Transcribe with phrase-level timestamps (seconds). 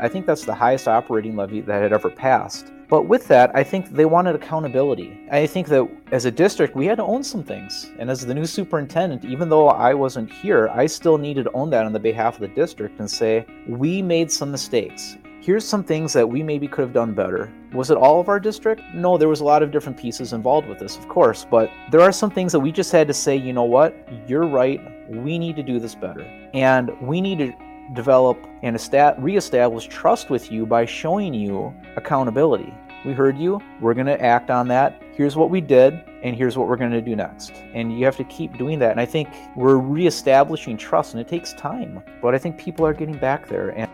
[0.00, 2.72] I think that's the highest operating levy that had ever passed.
[2.88, 5.20] But with that, I think they wanted accountability.
[5.30, 7.90] I think that as a district, we had to own some things.
[7.98, 11.68] And as the new superintendent, even though I wasn't here, I still needed to own
[11.70, 15.18] that on the behalf of the district and say, we made some mistakes.
[15.40, 17.52] Here's some things that we maybe could have done better.
[17.72, 18.82] Was it all of our district?
[18.94, 22.00] No, there was a lot of different pieces involved with this, of course, but there
[22.00, 23.94] are some things that we just had to say, you know what?
[24.26, 24.80] You're right.
[25.10, 26.22] We need to do this better.
[26.54, 27.52] And we need to
[27.94, 28.78] develop and
[29.18, 32.72] reestablish trust with you by showing you accountability.
[33.04, 35.00] We heard you, we're going to act on that.
[35.12, 37.52] Here's what we did, and here's what we're going to do next.
[37.72, 38.90] And you have to keep doing that.
[38.90, 42.02] And I think we're reestablishing trust, and it takes time.
[42.20, 43.70] But I think people are getting back there.
[43.70, 43.90] And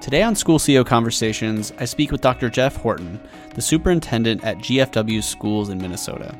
[0.00, 2.50] Today on School CEO Conversations, I speak with Dr.
[2.50, 3.18] Jeff Horton,
[3.54, 6.34] the superintendent at GFW Schools in Minnesota.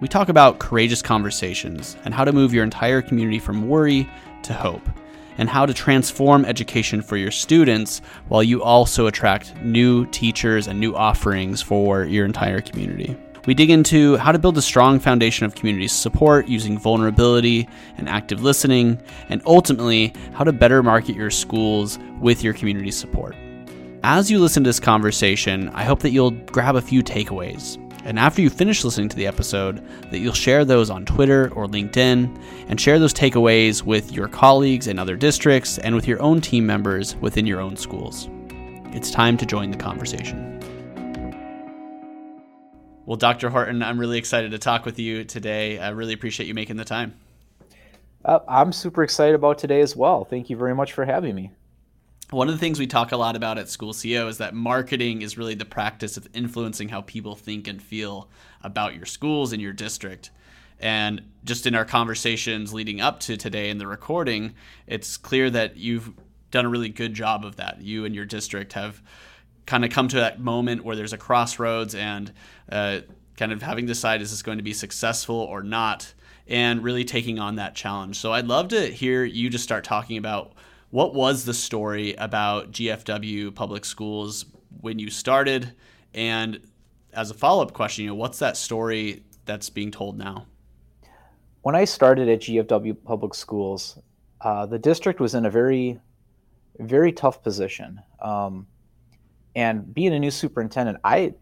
[0.00, 4.08] We talk about courageous conversations and how to move your entire community from worry
[4.42, 4.88] to hope
[5.40, 10.78] and how to transform education for your students while you also attract new teachers and
[10.78, 13.16] new offerings for your entire community.
[13.46, 17.66] We dig into how to build a strong foundation of community support using vulnerability
[17.96, 23.34] and active listening, and ultimately, how to better market your schools with your community support.
[24.02, 27.78] As you listen to this conversation, I hope that you'll grab a few takeaways.
[28.04, 31.66] And after you finish listening to the episode, that you'll share those on Twitter or
[31.66, 36.40] LinkedIn and share those takeaways with your colleagues in other districts and with your own
[36.40, 38.28] team members within your own schools.
[38.92, 40.58] It's time to join the conversation.
[43.04, 43.50] Well, Dr.
[43.50, 45.78] Horton, I'm really excited to talk with you today.
[45.78, 47.14] I really appreciate you making the time.
[48.24, 50.24] Uh, I'm super excited about today as well.
[50.24, 51.50] Thank you very much for having me.
[52.30, 55.22] One of the things we talk a lot about at School CEO is that marketing
[55.22, 58.28] is really the practice of influencing how people think and feel
[58.62, 60.30] about your schools and your district.
[60.78, 64.54] And just in our conversations leading up to today in the recording,
[64.86, 66.12] it's clear that you've
[66.52, 67.82] done a really good job of that.
[67.82, 69.02] You and your district have
[69.66, 72.32] kind of come to that moment where there's a crossroads and
[72.70, 73.00] uh,
[73.36, 76.14] kind of having to decide is this going to be successful or not,
[76.46, 78.16] and really taking on that challenge.
[78.16, 80.52] So I'd love to hear you just start talking about
[80.90, 84.46] what was the story about GFW Public Schools
[84.80, 85.72] when you started?
[86.14, 86.60] And
[87.12, 90.46] as a follow up question, you know, what's that story that's being told now?
[91.62, 93.98] When I started at GFW Public Schools,
[94.40, 96.00] uh, the district was in a very,
[96.78, 98.00] very tough position.
[98.20, 98.66] Um,
[99.54, 101.34] and being a new superintendent, I,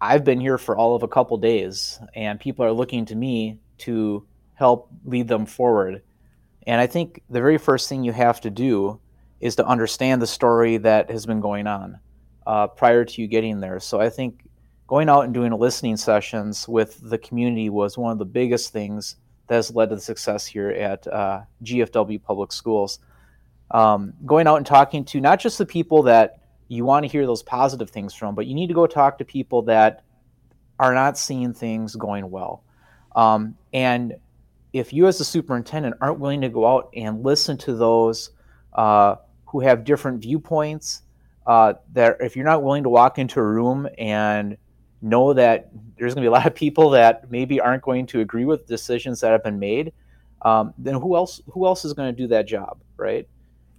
[0.00, 3.58] I've been here for all of a couple days, and people are looking to me
[3.78, 6.02] to help lead them forward.
[6.66, 9.00] And I think the very first thing you have to do
[9.40, 11.98] is to understand the story that has been going on
[12.46, 13.80] uh, prior to you getting there.
[13.80, 14.48] So I think
[14.86, 19.16] going out and doing listening sessions with the community was one of the biggest things
[19.48, 23.00] that has led to the success here at uh, GFW Public Schools.
[23.72, 27.26] Um, going out and talking to not just the people that you want to hear
[27.26, 30.04] those positive things from, but you need to go talk to people that
[30.78, 32.64] are not seeing things going well.
[33.16, 34.14] Um, and
[34.72, 38.30] if you as a superintendent aren't willing to go out and listen to those
[38.72, 39.16] uh,
[39.46, 41.02] who have different viewpoints,
[41.46, 44.56] uh, that if you're not willing to walk into a room and
[45.02, 45.68] know that
[45.98, 48.66] there's going to be a lot of people that maybe aren't going to agree with
[48.66, 49.92] decisions that have been made,
[50.42, 53.28] um, then who else who else is going to do that job, right?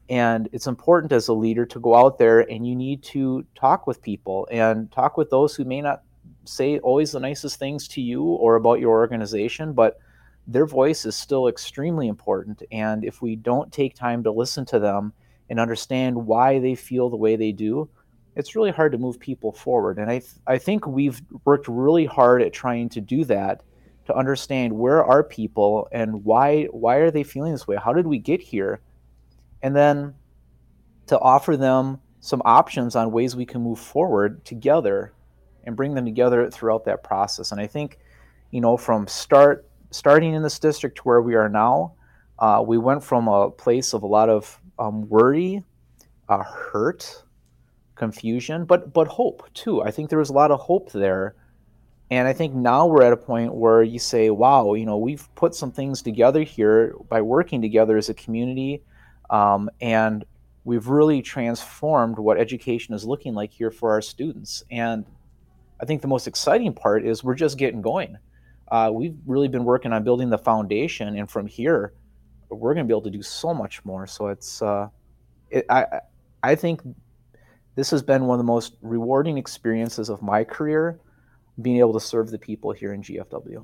[0.10, 3.88] And it's important as a leader to go out there and you need to talk
[3.88, 6.04] with people and talk with those who may not
[6.46, 10.00] say always the nicest things to you or about your organization, but
[10.48, 12.64] their voice is still extremely important.
[12.72, 15.14] And if we don't take time to listen to them
[15.50, 17.90] and understand why they feel the way they do,
[18.36, 20.00] it's really hard to move people forward.
[20.00, 23.62] And I, th- I think we've worked really hard at trying to do that
[24.06, 27.78] to understand where are people and why why are they feeling this way?
[27.82, 28.82] How did we get here?
[29.62, 30.16] And then
[31.08, 35.14] to offer them some options on ways we can move forward together
[35.64, 37.52] and bring them together throughout that process.
[37.52, 38.00] And I think,
[38.52, 41.94] you know, from start starting in this district where we are now,
[42.40, 45.64] uh, we went from a place of a lot of um, worry,
[46.30, 47.24] uh, hurt,
[47.96, 49.82] confusion, but but hope too.
[49.82, 51.36] I think there was a lot of hope there,
[52.10, 55.28] and I think now we're at a point where you say, "Wow, you know, we've
[55.36, 58.82] put some things together here by working together as a community,
[59.30, 60.26] um, and
[60.66, 65.06] we've really transformed what education is looking like here for our students." And
[65.80, 68.18] I think the most exciting part is we're just getting going
[68.74, 71.94] uh, we've really been working on building the foundation, and from here,
[72.50, 74.08] we're going to be able to do so much more.
[74.08, 74.88] So it's, uh,
[75.52, 75.86] it, I,
[76.42, 76.82] I think
[77.76, 81.00] this has been one of the most rewarding experiences of my career,
[81.62, 83.64] being able to serve the people here in GFW.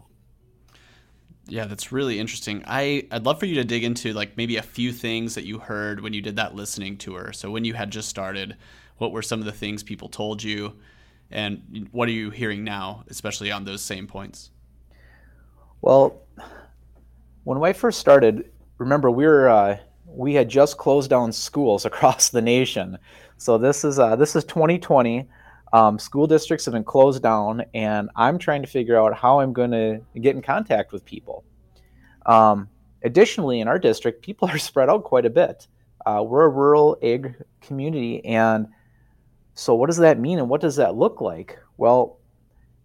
[1.48, 2.64] Yeah, that's really interesting.
[2.68, 5.58] I I'd love for you to dig into like maybe a few things that you
[5.58, 7.34] heard when you did that listening tour.
[7.34, 8.58] So when you had just started,
[9.00, 10.76] what were some of the things people told you,
[11.32, 14.52] and what are you hearing now, especially on those same points?
[15.82, 16.22] Well,
[17.44, 22.30] when I first started, remember we were uh, we had just closed down schools across
[22.30, 22.98] the nation.
[23.38, 25.28] So this is uh, this is 2020.
[25.72, 29.54] Um, school districts have been closed down, and I'm trying to figure out how I'm
[29.54, 31.44] going to get in contact with people.
[32.26, 32.70] Um,
[33.04, 35.68] additionally, in our district, people are spread out quite a bit.
[36.06, 38.68] Uh, we're a rural ag community, and
[39.54, 41.60] so what does that mean, and what does that look like?
[41.78, 42.19] Well,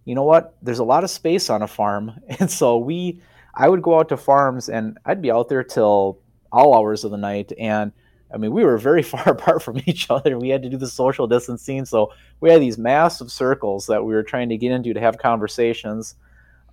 [0.05, 0.56] you know what?
[0.62, 3.21] There's a lot of space on a farm, and so we,
[3.55, 6.19] I would go out to farms, and I'd be out there till
[6.53, 7.93] all hours of the night, and
[8.33, 10.39] I mean, we were very far apart from each other.
[10.39, 14.15] We had to do the social distancing, so we had these massive circles that we
[14.15, 16.17] were trying to get into to have conversations.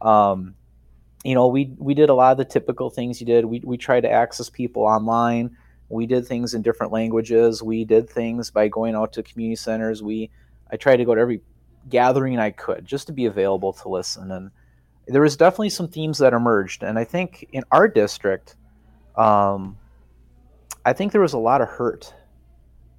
[0.01, 0.55] Um,
[1.23, 3.45] you know, we we did a lot of the typical things you did.
[3.45, 5.55] We we tried to access people online.
[5.89, 7.61] We did things in different languages.
[7.61, 10.01] We did things by going out to community centers.
[10.01, 10.31] We
[10.71, 11.41] I tried to go to every
[11.89, 14.31] gathering I could just to be available to listen.
[14.31, 14.51] And
[15.07, 16.83] there was definitely some themes that emerged.
[16.83, 18.55] And I think in our district,
[19.15, 19.77] um,
[20.85, 22.13] I think there was a lot of hurt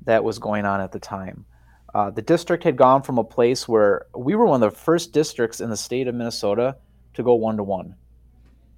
[0.05, 1.45] that was going on at the time.
[1.95, 5.13] Uh, the district had gone from a place where we were one of the first
[5.13, 6.77] districts in the state of Minnesota
[7.15, 7.95] to go one to one,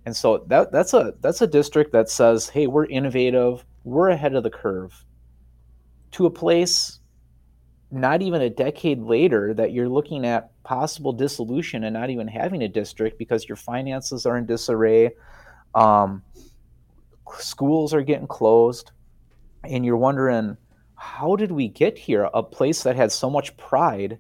[0.05, 4.35] and so that that's a that's a district that says, "Hey, we're innovative, we're ahead
[4.35, 5.05] of the curve."
[6.13, 6.99] To a place,
[7.95, 12.63] not even a decade later, that you're looking at possible dissolution and not even having
[12.63, 15.11] a district because your finances are in disarray.
[15.75, 16.23] Um,
[17.39, 18.91] schools are getting closed
[19.65, 20.57] and you're wondering
[20.97, 24.19] how did we get here a place that had so much pride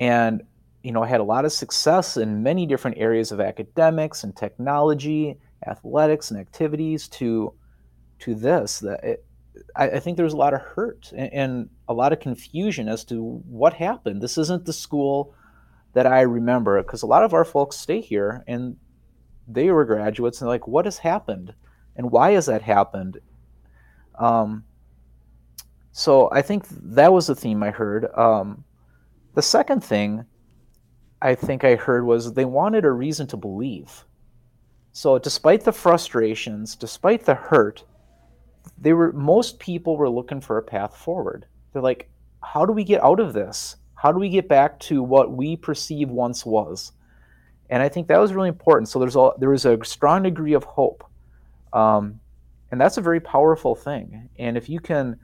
[0.00, 0.42] and
[0.82, 5.38] you know had a lot of success in many different areas of academics and technology
[5.66, 7.52] athletics and activities to
[8.18, 9.24] to this that it,
[9.76, 12.88] I, I, think there was a lot of hurt and, and a lot of confusion
[12.88, 15.34] as to what happened this isn't the school
[15.92, 18.76] that i remember because a lot of our folks stay here and
[19.46, 21.54] they were graduates and like what has happened
[21.96, 23.18] and why has that happened
[24.16, 24.64] um,
[25.96, 28.12] so I think that was the theme I heard.
[28.16, 28.64] Um,
[29.34, 30.24] the second thing
[31.22, 34.04] I think I heard was they wanted a reason to believe.
[34.92, 37.84] So despite the frustrations, despite the hurt,
[38.76, 41.46] they were most people were looking for a path forward.
[41.74, 42.08] They're like,
[42.42, 43.76] how do we get out of this?
[43.94, 46.92] How do we get back to what we perceive once was?
[47.68, 48.88] And I think that was really important.
[48.88, 51.04] So there's a, there was a strong degree of hope.
[51.74, 52.20] Um,
[52.74, 55.16] and that's a very powerful thing and if you can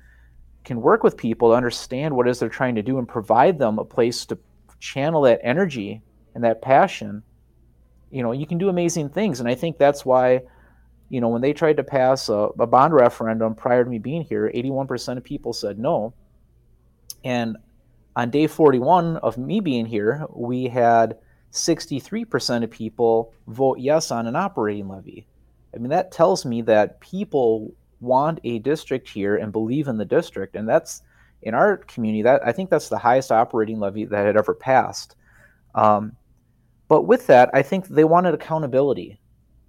[0.63, 3.81] can work with people to understand what is they're trying to do and provide them
[3.81, 4.39] a place to
[4.79, 6.01] channel that energy
[6.37, 7.25] and that passion
[8.13, 10.41] you know you can do amazing things and i think that's why
[11.09, 14.23] you know when they tried to pass a, a bond referendum prior to me being
[14.23, 16.15] here 81% of people said no
[17.25, 17.57] and
[18.17, 21.19] on day 41 of me being here we had
[21.53, 25.27] 63% of people vote yes on an operating levy
[25.75, 30.05] I mean, that tells me that people want a district here and believe in the
[30.05, 31.03] district, and that's
[31.43, 32.23] in our community.
[32.23, 35.17] That I think that's the highest operating levy that had ever passed.
[35.75, 36.17] Um,
[36.89, 39.21] but with that, I think they wanted accountability,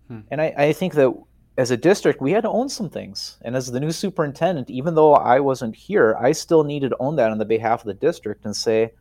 [0.07, 0.21] hmm.
[0.31, 1.13] and I, I think that
[1.57, 3.37] as a district, we had to own some things.
[3.41, 7.17] And as the new superintendent, even though I wasn't here, I still needed to own
[7.17, 8.93] that on the behalf of the district and say,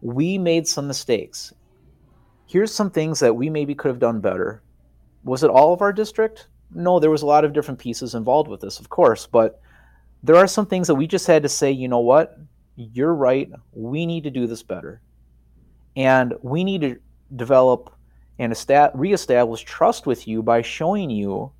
[0.00, 1.52] we made some mistakes.
[2.46, 4.62] Here's some things that we maybe could have done better
[5.24, 6.46] was it all of our district?
[6.72, 9.60] No, there was a lot of different pieces involved with this, of course, but
[10.22, 12.38] there are some things that we just had to say, you know what?
[12.76, 13.50] You're right.
[13.72, 15.02] We need to do this better.
[15.96, 16.96] And we need to
[17.34, 17.92] develop
[18.38, 18.54] and
[18.94, 21.52] reestablish trust with you by showing you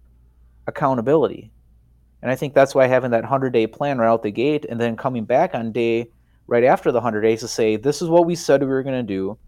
[0.66, 1.50] accountability.
[2.22, 4.80] And I think that's why having that 100 day plan right out the gate and
[4.80, 6.10] then coming back on day
[6.46, 9.06] right after the 100 days to say, this is what we said we were going
[9.06, 9.38] to do.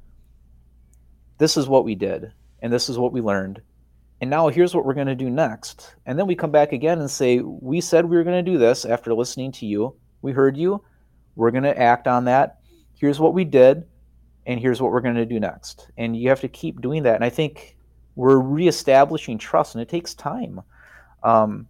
[1.38, 2.32] This is what we did.
[2.60, 3.62] And this is what we learned
[4.20, 5.94] and now here's what we're going to do next.
[6.04, 8.58] And then we come back again and say, we said we were going to do
[8.58, 9.96] this after listening to you.
[10.20, 10.84] We heard you.
[11.36, 12.58] We're going to act on that.
[12.94, 13.86] Here's what we did,
[14.50, 15.90] and here's what we're going to do next.
[15.96, 17.14] And you have to keep doing that.
[17.14, 17.76] And I think
[18.16, 20.60] we're reestablishing trust, and it takes time.
[21.22, 21.68] Um,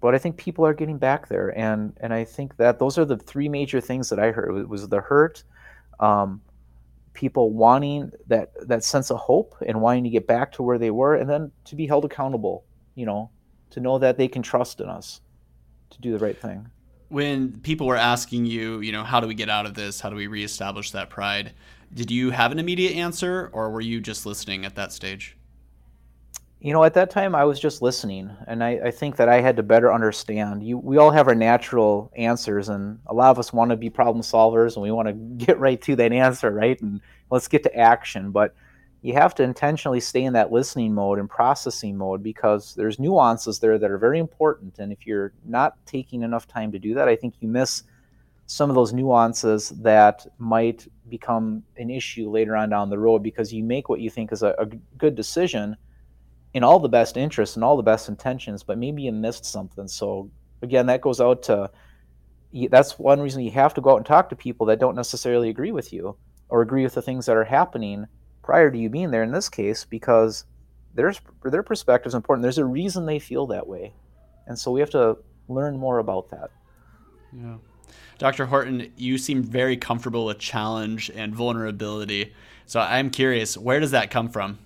[0.00, 3.04] but I think people are getting back there, and and I think that those are
[3.04, 4.56] the three major things that I heard.
[4.56, 5.44] It was the hurt,
[6.00, 6.40] um,
[7.12, 10.90] people wanting that that sense of hope and wanting to get back to where they
[10.90, 12.64] were and then to be held accountable
[12.94, 13.28] you know
[13.68, 15.20] to know that they can trust in us
[15.90, 16.66] to do the right thing
[17.08, 20.08] when people were asking you you know how do we get out of this how
[20.08, 21.52] do we reestablish that pride
[21.92, 25.36] did you have an immediate answer or were you just listening at that stage
[26.62, 29.40] you know, at that time I was just listening, and I, I, think that I
[29.40, 30.62] had to better understand.
[30.62, 33.88] You, we all have our natural answers, and a lot of us want to be
[33.88, 35.14] problem solvers, and we want to
[35.46, 36.78] get right to that answer, right?
[36.82, 38.30] And let's get to action.
[38.30, 38.54] But
[39.00, 43.58] you have to intentionally stay in that listening mode and processing mode because there's nuances
[43.58, 44.78] there that are very important.
[44.78, 47.84] And if you're not taking enough time to do that, I think you miss
[48.46, 53.52] some of those nuances that might become an issue later on down the road because
[53.52, 55.76] you make what you think is a, a good decision
[56.54, 59.86] in all the best interests and all the best intentions, but maybe you missed something.
[59.86, 60.30] So
[60.62, 61.70] again, that goes out to
[62.68, 65.50] that's one reason you have to go out and talk to people that don't necessarily
[65.50, 66.16] agree with you
[66.48, 68.06] or agree with the things that are happening
[68.42, 70.44] prior to you being there in this case because
[70.94, 71.12] their
[71.44, 72.42] their perspective is important.
[72.42, 73.94] There's a reason they feel that way.
[74.46, 76.50] And so we have to learn more about that.
[77.32, 77.56] Yeah.
[78.18, 78.46] Dr.
[78.46, 82.34] Horton, you seem very comfortable with challenge and vulnerability.
[82.66, 84.58] So I'm curious, where does that come from?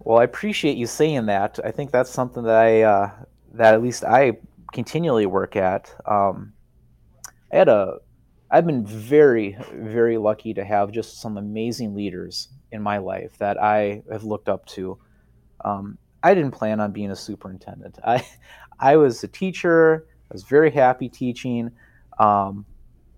[0.00, 1.58] Well, I appreciate you saying that.
[1.64, 3.10] I think that's something that I uh,
[3.54, 4.38] that at least I
[4.72, 5.94] continually work at.
[6.06, 6.52] Um,
[7.52, 7.98] I had a
[8.50, 13.62] I've been very very lucky to have just some amazing leaders in my life that
[13.62, 14.98] I have looked up to.
[15.64, 17.98] Um, I didn't plan on being a superintendent.
[18.04, 18.26] I
[18.80, 20.06] I was a teacher.
[20.30, 21.70] I was very happy teaching.
[22.20, 22.66] Um,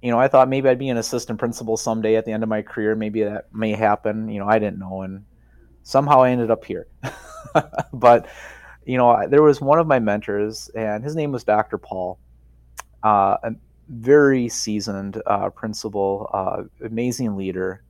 [0.01, 2.49] you know, I thought maybe I'd be an assistant principal someday at the end of
[2.49, 2.95] my career.
[2.95, 4.29] Maybe that may happen.
[4.29, 5.25] You know, I didn't know, and
[5.83, 6.87] somehow I ended up here.
[7.93, 8.27] but
[8.85, 11.79] you know, there was one of my mentors, and his name was Dr.
[11.79, 12.19] Paul,
[13.03, 13.53] uh, a
[13.89, 17.85] very seasoned uh, principal, uh, amazing leader.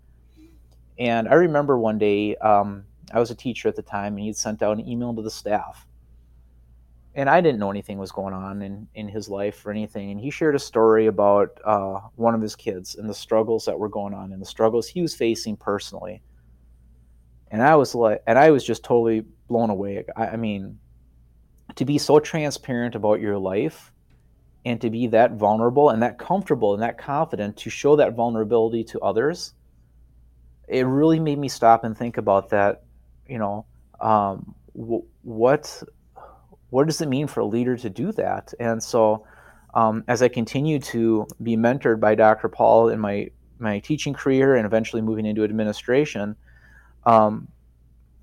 [0.99, 4.37] And I remember one day, um, I was a teacher at the time, and he'd
[4.37, 5.87] sent out an email to the staff.
[7.14, 10.11] And I didn't know anything was going on in, in his life or anything.
[10.11, 13.78] And he shared a story about uh, one of his kids and the struggles that
[13.78, 16.23] were going on and the struggles he was facing personally
[17.52, 20.04] and I was like, and I was just totally blown away.
[20.16, 20.78] I, I mean,
[21.76, 23.92] to be so transparent about your life
[24.64, 28.85] and to be that vulnerable and that comfortable and that confident to show that vulnerability
[28.85, 29.52] to others,
[30.66, 32.85] it really made me stop and think about that.
[33.28, 33.66] You know,
[34.00, 35.83] um, w- what
[36.73, 38.55] what does it mean for a leader to do that?
[38.59, 39.26] And so,
[39.75, 42.49] um, as I continue to be mentored by Dr.
[42.49, 46.35] Paul in my my teaching career and eventually moving into administration,
[47.05, 47.47] um,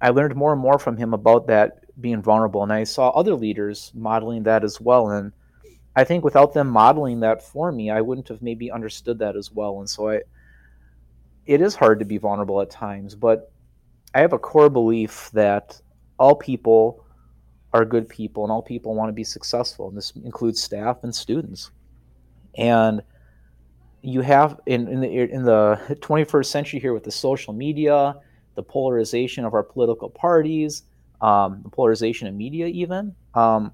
[0.01, 3.35] I learned more and more from him about that being vulnerable, and I saw other
[3.35, 5.11] leaders modeling that as well.
[5.11, 5.31] And
[5.95, 9.51] I think without them modeling that for me, I wouldn't have maybe understood that as
[9.51, 9.77] well.
[9.79, 10.21] And so I,
[11.45, 13.51] it is hard to be vulnerable at times, but
[14.15, 15.79] I have a core belief that
[16.17, 17.05] all people
[17.73, 21.13] are good people, and all people want to be successful, and this includes staff and
[21.13, 21.71] students.
[22.57, 23.01] And
[24.01, 28.15] you have in, in the in the 21st century here with the social media
[28.59, 30.83] the polarization of our political parties,
[31.21, 33.15] um, the polarization of media, even.
[33.33, 33.71] Um,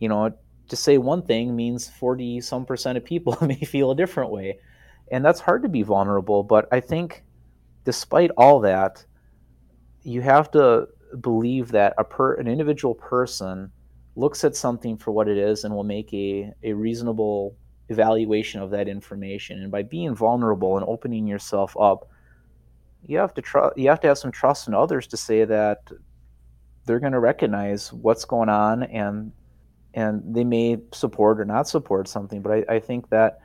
[0.00, 0.34] you know,
[0.68, 4.58] to say one thing means 40 some percent of people may feel a different way.
[5.12, 6.42] And that's hard to be vulnerable.
[6.42, 7.22] But I think
[7.84, 9.04] despite all that,
[10.02, 10.88] you have to
[11.20, 13.70] believe that a per, an individual person
[14.16, 17.56] looks at something for what it is and will make a, a reasonable
[17.88, 19.62] evaluation of that information.
[19.62, 22.08] And by being vulnerable and opening yourself up,
[23.06, 25.90] you have to trust you have to have some trust in others to say that
[26.84, 29.32] they're going to recognize what's going on and
[29.94, 33.40] and they may support or not support something but I, I think that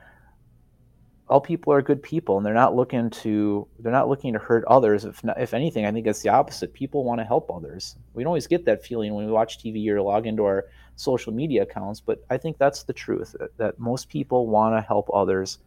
[1.30, 4.64] all people are good people and they're not looking to they're not looking to hurt
[4.68, 5.06] others.
[5.06, 6.74] If not, if anything i think it's the opposite.
[6.74, 7.96] People want to help others.
[8.14, 10.66] We don't always get that feeling when we watch tv or log into our
[10.96, 14.82] social media accounts but i think that's the truth that, that most people want to
[14.82, 15.60] help others.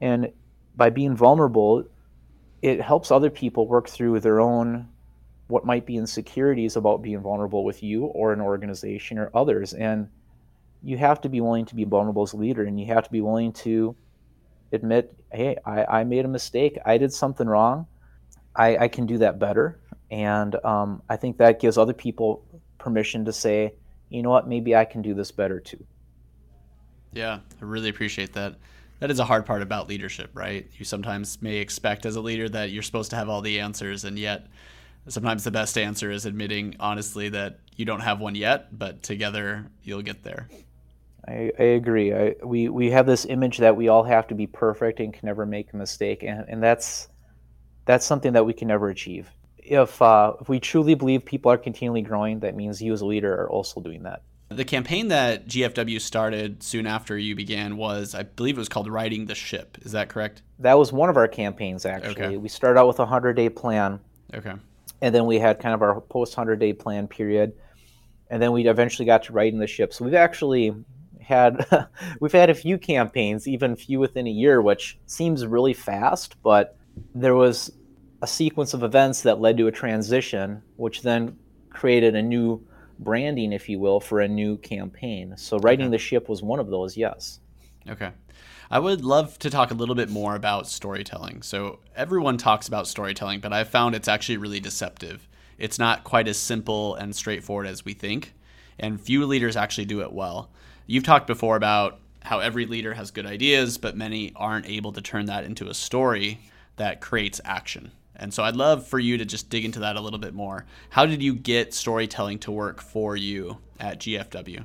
[0.00, 0.32] And
[0.76, 1.84] by being vulnerable
[2.62, 4.88] it helps other people work through their own
[5.48, 9.74] what might be insecurities about being vulnerable with you or an organization or others.
[9.74, 10.08] And
[10.82, 13.10] you have to be willing to be vulnerable as a leader and you have to
[13.10, 13.94] be willing to
[14.72, 16.78] admit hey i, I made a mistake.
[16.84, 17.86] I did something wrong.
[18.54, 19.78] I, I can do that better.
[20.10, 22.44] And um, i think that gives other people
[22.78, 23.74] permission to say
[24.08, 24.46] you know what?
[24.46, 25.84] Maybe i can do this better too.
[27.12, 28.56] Yeah i really appreciate that.
[29.00, 30.70] That is a hard part about leadership, right?
[30.78, 34.04] You sometimes may expect as a leader that you're supposed to have all the answers,
[34.04, 34.46] and yet
[35.08, 39.66] sometimes the best answer is admitting honestly that you don't have one yet, but together
[39.82, 40.48] you'll get there.
[41.26, 42.12] I, I agree.
[42.12, 45.26] I, we we have this image that we all have to be perfect and can
[45.26, 47.08] never make a mistake, and, and that's
[47.84, 49.30] that's something that we can never achieve.
[49.58, 53.06] If uh, if we truly believe people are continually growing, that means you as a
[53.06, 54.22] leader are also doing that.
[54.48, 58.86] The campaign that GFW started soon after you began was, I believe it was called
[58.86, 59.78] Righting the Ship.
[59.80, 60.42] Is that correct?
[60.58, 62.22] That was one of our campaigns, actually.
[62.22, 62.36] Okay.
[62.36, 63.98] We started out with a 100 day plan.
[64.34, 64.52] Okay.
[65.00, 67.54] And then we had kind of our post 100 day plan period.
[68.30, 69.94] and then we eventually got to Righting the ship.
[69.94, 70.74] So we've actually
[71.22, 71.66] had
[72.20, 76.76] we've had a few campaigns, even few within a year, which seems really fast, but
[77.14, 77.72] there was
[78.22, 81.36] a sequence of events that led to a transition, which then
[81.70, 82.64] created a new
[82.98, 85.34] branding, if you will, for a new campaign.
[85.36, 85.92] So Righting okay.
[85.92, 87.40] the ship was one of those, yes.
[87.88, 88.10] Okay.
[88.70, 91.42] I would love to talk a little bit more about storytelling.
[91.42, 95.28] So everyone talks about storytelling, but I've found it's actually really deceptive.
[95.58, 98.34] It's not quite as simple and straightforward as we think,
[98.78, 100.50] and few leaders actually do it well.
[100.86, 105.00] You've talked before about how every leader has good ideas, but many aren't able to
[105.00, 106.40] turn that into a story
[106.76, 107.92] that creates action.
[108.16, 110.66] And so I'd love for you to just dig into that a little bit more.
[110.90, 114.64] How did you get storytelling to work for you at GFW?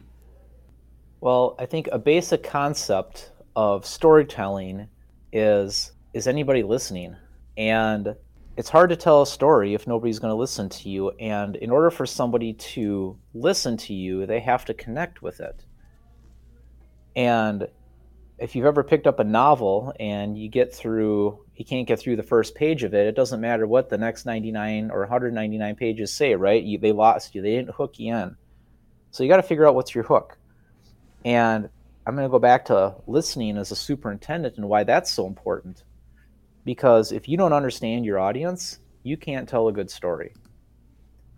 [1.21, 4.87] Well, I think a basic concept of storytelling
[5.33, 7.15] is is anybody listening?
[7.57, 8.15] And
[8.55, 11.11] it's hard to tell a story if nobody's going to listen to you.
[11.19, 15.63] And in order for somebody to listen to you, they have to connect with it.
[17.17, 17.67] And
[18.37, 22.15] if you've ever picked up a novel and you get through you can't get through
[22.15, 26.13] the first page of it it doesn't matter what the next 99 or 199 pages
[26.13, 26.63] say right?
[26.63, 27.41] You, they lost you.
[27.41, 28.37] They didn't hook you in.
[29.09, 30.37] So you got to figure out what's your hook.
[31.25, 31.69] And
[32.05, 35.83] i'm going to go back to listening as a superintendent and why that's so important.
[36.63, 40.33] Because if you don't understand your audience you can't tell a good story.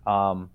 [0.06, 0.50] Um,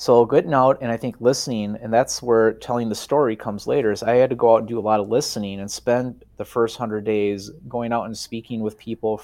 [0.00, 3.90] so getting out and I think listening, and that's where telling the story comes later.
[3.90, 6.44] Is I had to go out and do a lot of listening and spend the
[6.44, 9.20] first hundred days going out and speaking with people,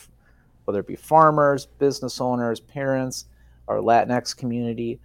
[0.64, 3.26] whether it be farmers, business owners, parents,
[3.69, 4.99] our Latinx community,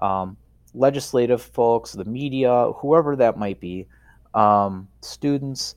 [0.00, 0.36] um,
[0.74, 3.88] legislative folks, the media, whoever that might be,
[4.32, 5.74] um, students.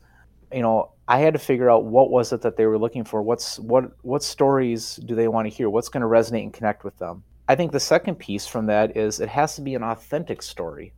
[0.54, 3.24] You know, I had to figure out what was it that they were looking for.
[3.24, 5.72] What's what what stories do they want to hear?
[5.72, 7.24] What's going to resonate and connect with them?
[7.50, 10.94] I think the second piece from that is it has to be an authentic story.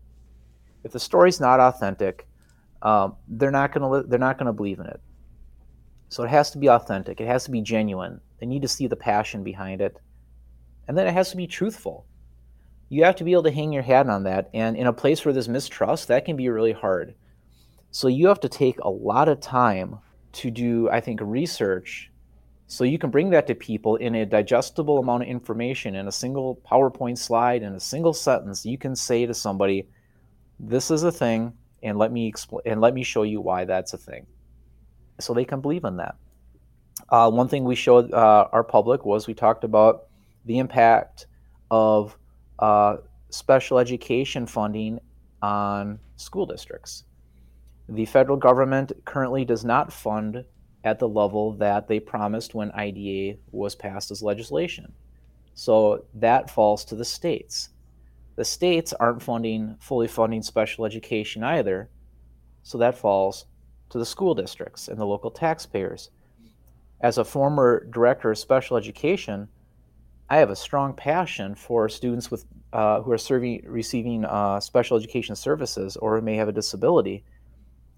[0.83, 2.27] If the story's not authentic,
[2.81, 4.99] um, they're not going to they're not going to believe in it.
[6.09, 7.21] So it has to be authentic.
[7.21, 8.19] It has to be genuine.
[8.39, 9.97] They need to see the passion behind it,
[10.89, 12.05] and then it has to be truthful.
[12.89, 14.49] You have to be able to hang your hat on that.
[14.53, 17.15] And in a place where there's mistrust, that can be really hard.
[17.91, 19.99] So you have to take a lot of time
[20.33, 22.10] to do, I think, research
[22.71, 26.11] so you can bring that to people in a digestible amount of information in a
[26.11, 28.65] single PowerPoint slide in a single sentence.
[28.65, 29.89] You can say to somebody,
[30.57, 31.51] "This is a thing,
[31.83, 34.25] and let me explain and let me show you why that's a thing,"
[35.19, 36.15] so they can believe in that.
[37.09, 40.07] Uh, one thing we showed uh, our public was we talked about
[40.45, 41.27] the impact
[41.71, 42.17] of
[42.59, 42.97] uh,
[43.31, 44.97] special education funding
[45.41, 47.03] on school districts.
[47.89, 50.45] The federal government currently does not fund
[50.83, 54.91] at the level that they promised when IDEA was passed as legislation.
[55.53, 57.69] So that falls to the states.
[58.35, 61.89] The states aren't funding fully funding special education either,
[62.63, 63.45] so that falls
[63.89, 66.09] to the school districts and the local taxpayers.
[67.01, 69.49] As a former director of special education,
[70.29, 74.95] I have a strong passion for students with uh, who are serving, receiving uh, special
[74.95, 77.25] education services or may have a disability,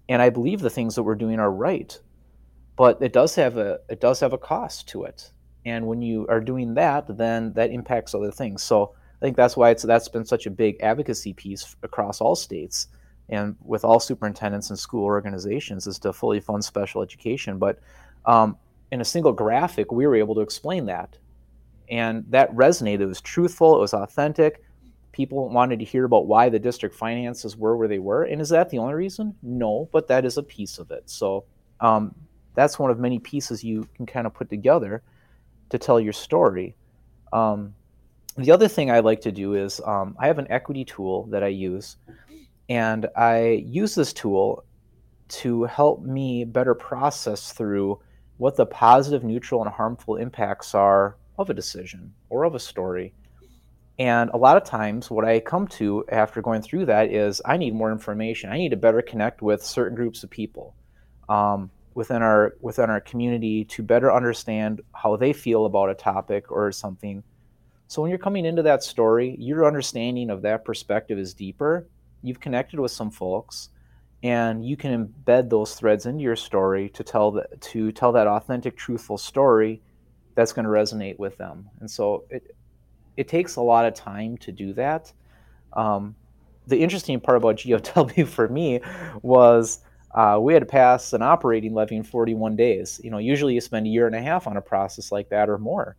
[0.08, 1.96] and I believe the things that we're doing are right
[2.76, 5.30] but it does have a it does have a cost to it.
[5.66, 8.62] And when you are doing that then that impacts other things.
[8.62, 12.36] So i think that's why it's that's been such a big advocacy piece across all
[12.36, 12.88] states
[13.28, 17.58] and with all superintendents and school organizations is to fully fund special education.
[17.58, 17.78] But
[18.26, 18.56] um,
[18.90, 21.16] in a single graphic we were able to explain that.
[21.90, 23.00] And that resonated.
[23.00, 23.76] It was truthful.
[23.76, 24.64] It was authentic.
[25.12, 28.24] People wanted to hear about why the district finances were where they were.
[28.24, 29.34] And is that the only reason?
[29.42, 31.08] No but that is a piece of it.
[31.08, 31.44] So
[31.80, 32.14] um,
[32.54, 35.02] that's one of many pieces you can kind of put together
[35.70, 36.76] to tell your story.
[37.32, 37.74] Um,
[38.36, 41.42] the other thing I like to do is um, I have an equity tool that
[41.42, 41.96] I use,
[42.68, 44.64] and I use this tool
[45.28, 48.00] to help me better process through
[48.36, 53.14] what the positive, neutral, and harmful impacts are of a decision or of a story.
[53.98, 57.56] And a lot of times, what I come to after going through that is I
[57.56, 58.50] need more information.
[58.50, 60.74] I need to better connect with certain groups of people.
[61.28, 66.50] Um, within our within our community to better understand how they feel about a topic
[66.50, 67.22] or something.
[67.86, 71.86] So when you're coming into that story, your understanding of that perspective is deeper.
[72.22, 73.68] You've connected with some folks
[74.22, 78.26] and you can embed those threads into your story to tell that to tell that
[78.26, 79.82] authentic truthful story
[80.34, 81.68] that's going to resonate with them.
[81.80, 82.56] And so it
[83.16, 85.12] it takes a lot of time to do that.
[85.74, 86.16] Um,
[86.66, 88.80] the interesting part about GFW for me
[89.22, 89.80] was
[90.14, 93.00] uh, we had to pass an operating levy in 41 days.
[93.02, 95.50] You know, usually you spend a year and a half on a process like that
[95.50, 95.96] or more.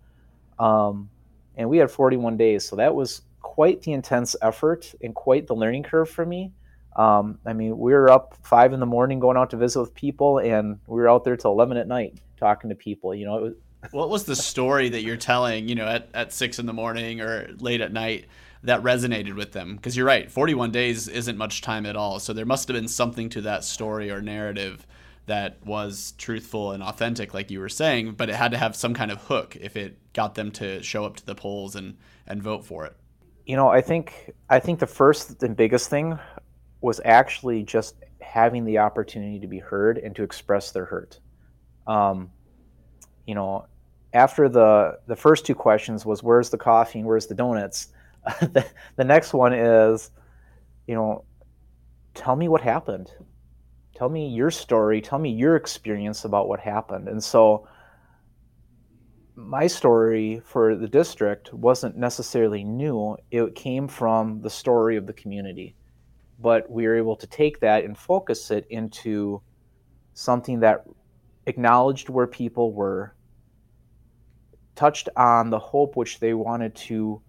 [0.58, 1.10] Um,
[1.58, 5.56] and we had 41 days, so that was quite the intense effort and quite the
[5.56, 6.51] learning curve for me.
[6.95, 9.93] Um, I mean, we were up five in the morning going out to visit with
[9.93, 13.13] people, and we were out there till eleven at night talking to people.
[13.13, 13.54] You know, was,
[13.91, 15.67] what was the story that you're telling?
[15.67, 18.28] You know, at at six in the morning or late at night
[18.65, 19.75] that resonated with them?
[19.75, 22.19] Because you're right, 41 days isn't much time at all.
[22.19, 24.86] So there must have been something to that story or narrative
[25.25, 28.93] that was truthful and authentic, like you were saying, but it had to have some
[28.93, 31.97] kind of hook if it got them to show up to the polls and,
[32.28, 32.95] and vote for it.
[33.45, 36.17] You know, I think I think the first and biggest thing
[36.82, 41.19] was actually just having the opportunity to be heard and to express their hurt.
[41.86, 42.32] Um,
[43.28, 43.65] you know,
[44.13, 47.89] after the the first two questions was where's the coffee and where's the donuts,
[48.41, 50.11] the, the next one is,
[50.88, 51.23] you know,
[52.13, 53.11] tell me what happened.
[53.95, 55.01] Tell me your story.
[55.01, 57.07] Tell me your experience about what happened.
[57.07, 57.67] And so
[59.35, 63.17] my story for the district wasn't necessarily new.
[63.31, 65.75] It came from the story of the community.
[66.39, 69.41] But we were able to take that and focus it into
[70.13, 70.85] something that
[71.45, 73.15] acknowledged where people were
[74.75, 77.21] touched on the hope which they wanted to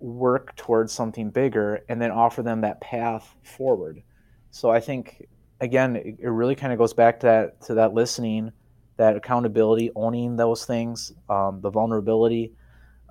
[0.00, 4.02] work towards something bigger and then offer them that path forward
[4.50, 5.28] so i think
[5.60, 8.52] again, it, really kind of goes back to that to that listening,
[8.96, 12.52] that accountability, owning those things, um, the vulnerability,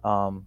[0.04, 0.46] um,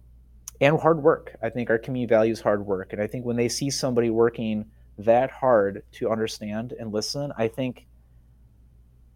[0.59, 1.35] and hard work.
[1.41, 4.65] I think our community values hard work, and I think when they see somebody working
[4.97, 7.87] that hard to understand and listen, I think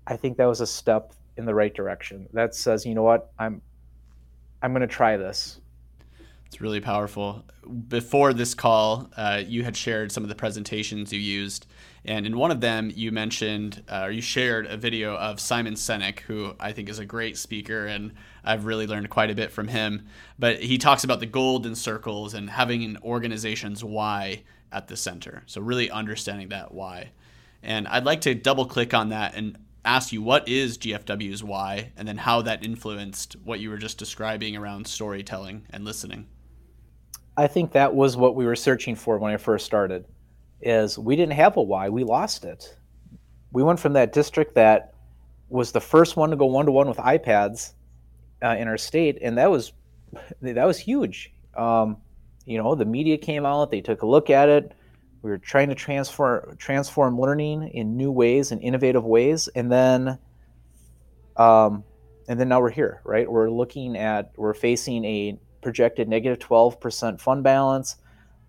[0.08, 2.28] I think that was a step in the right direction.
[2.34, 3.62] That says, you know what, I'm
[4.62, 5.60] I'm going to try this.
[6.48, 7.44] It's really powerful.
[7.88, 11.68] Before this call, uh, you had shared some of the presentations you used,
[12.06, 15.74] and in one of them, you mentioned uh, or you shared a video of Simon
[15.74, 19.52] Sinek, who I think is a great speaker, and I've really learned quite a bit
[19.52, 20.06] from him.
[20.38, 25.44] But he talks about the golden circles and having an organization's why at the center.
[25.48, 27.12] So really understanding that why.
[27.64, 31.92] And I'd like to double click on that and ask you what is GFW's why,
[31.98, 36.28] and then how that influenced what you were just describing around storytelling and listening.
[37.38, 40.06] I think that was what we were searching for when I first started.
[40.62, 42.78] Is we didn't have a why, we lost it.
[43.52, 44.94] We went from that district that
[45.50, 47.74] was the first one to go one to one with iPads
[48.44, 49.74] uh, in our state, and that was
[50.42, 51.34] that was huge.
[51.56, 51.98] Um,
[52.46, 54.74] you know, the media came out, they took a look at it.
[55.22, 60.20] We were trying to transform transform learning in new ways and innovative ways, and then,
[61.38, 61.84] um,
[62.28, 63.30] and then now we're here, right?
[63.30, 67.96] We're looking at we're facing a projected negative 12% fund balance.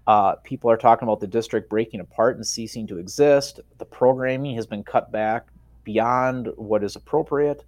[0.06, 3.58] Uh, people are talking about the district breaking apart and ceasing to exist.
[3.78, 5.46] The programming has been cut back
[5.82, 7.64] beyond what is appropriate.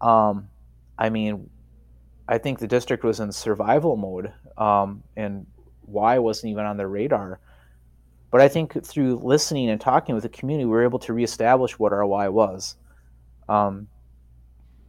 [0.00, 0.48] Um,
[0.98, 1.48] I mean,
[2.26, 5.46] I think the district was in survival mode, um, and
[5.82, 7.38] why wasn't even on their radar.
[8.32, 11.78] But I think through listening and talking with the community, we were able to reestablish
[11.78, 12.74] what our why was.
[13.48, 13.86] Um,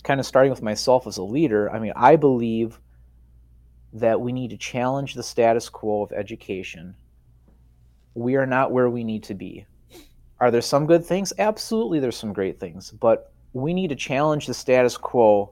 [0.03, 2.79] kind of starting with myself as a leader, I mean, I believe
[3.93, 6.95] that we need to challenge the status quo of education.
[8.13, 9.65] We are not where we need to be.
[10.39, 11.33] Are there some good things?
[11.37, 15.51] Absolutely, there's some great things, but we need to challenge the status quo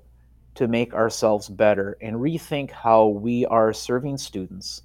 [0.56, 4.82] to make ourselves better and rethink how we are serving students.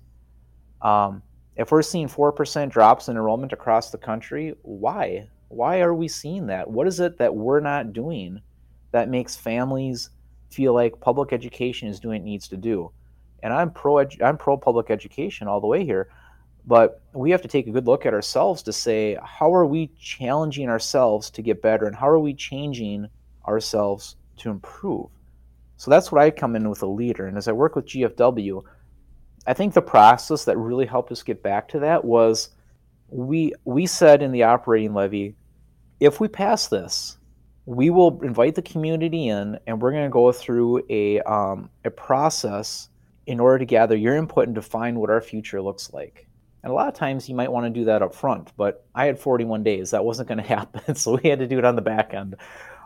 [0.82, 1.22] Um,
[1.56, 5.28] if we're seeing 4% drops in enrollment across the country, why?
[5.48, 6.68] Why are we seeing that?
[6.68, 8.40] What is it that we're not doing
[8.90, 10.10] that makes families
[10.50, 12.90] feel like public education is doing what it needs to do?
[13.44, 16.08] And I'm pro I'm pro public education all the way here,
[16.66, 19.92] but we have to take a good look at ourselves to say how are we
[20.00, 23.06] challenging ourselves to get better and how are we changing
[23.46, 25.08] ourselves to improve.
[25.76, 28.62] So that's what I come in with a leader, and as I work with GFW,
[29.46, 32.48] I think the process that really helped us get back to that was
[33.10, 35.36] we we said in the operating levy,
[36.00, 37.18] if we pass this,
[37.66, 41.90] we will invite the community in, and we're going to go through a um, a
[41.90, 42.88] process
[43.26, 46.28] in order to gather your input and define what our future looks like.
[46.62, 49.04] And a lot of times you might want to do that up front, but I
[49.06, 49.90] had 41 days.
[49.90, 52.36] That wasn't going to happen, so we had to do it on the back end.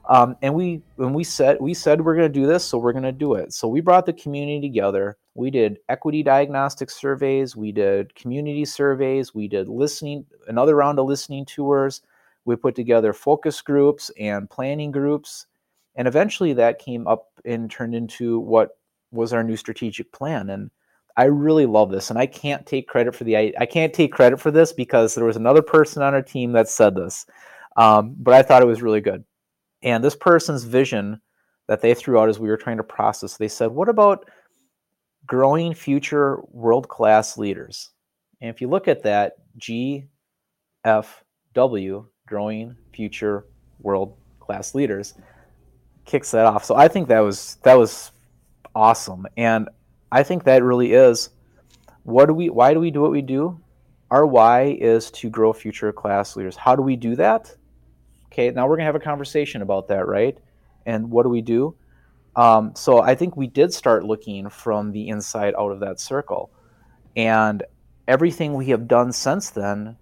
[0.09, 2.93] Um, and we when we said we said we're going to do this, so we're
[2.93, 3.53] going to do it.
[3.53, 5.19] So we brought the community together.
[5.35, 11.07] We did equity diagnostic surveys, we did community surveys, we did listening another round of
[11.07, 12.01] listening tours.
[12.47, 15.47] We put together focus groups and planning groups,
[15.95, 18.78] and eventually that came up and turned into what
[19.11, 20.71] was our new strategic plan and
[21.17, 24.41] I really love this and I can't take credit for the I, can't take credit
[24.41, 27.27] for this because there was another person on our team that said this
[27.77, 29.25] um, but I thought it was really good
[29.83, 31.21] and this person's vision
[31.69, 34.29] that they threw out as we were trying to process they said what about
[35.27, 37.91] growing future world-class leaders
[38.41, 40.07] And if you look at that, GFW,
[42.27, 43.47] Growing Future
[43.81, 45.15] World Class Leaders,
[46.05, 46.65] kicks that off.
[46.65, 48.13] So I think that was that was
[48.79, 49.69] awesome, and
[50.13, 51.31] I think that really is
[52.05, 53.61] what do we why do we do what we do?
[54.11, 56.57] Our why is to grow future class leaders.
[56.57, 57.55] How do we do that?
[58.27, 60.39] Okay, now we're gonna have a conversation about that, right?
[60.87, 61.75] And what do we do?
[62.37, 66.51] Um, so I think we did start looking from the inside out of that circle,
[67.17, 67.65] and
[68.07, 69.97] everything we have done since then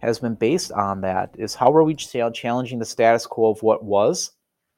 [0.00, 1.36] has been based on that.
[1.38, 4.32] Is how are we challenging the status quo of what was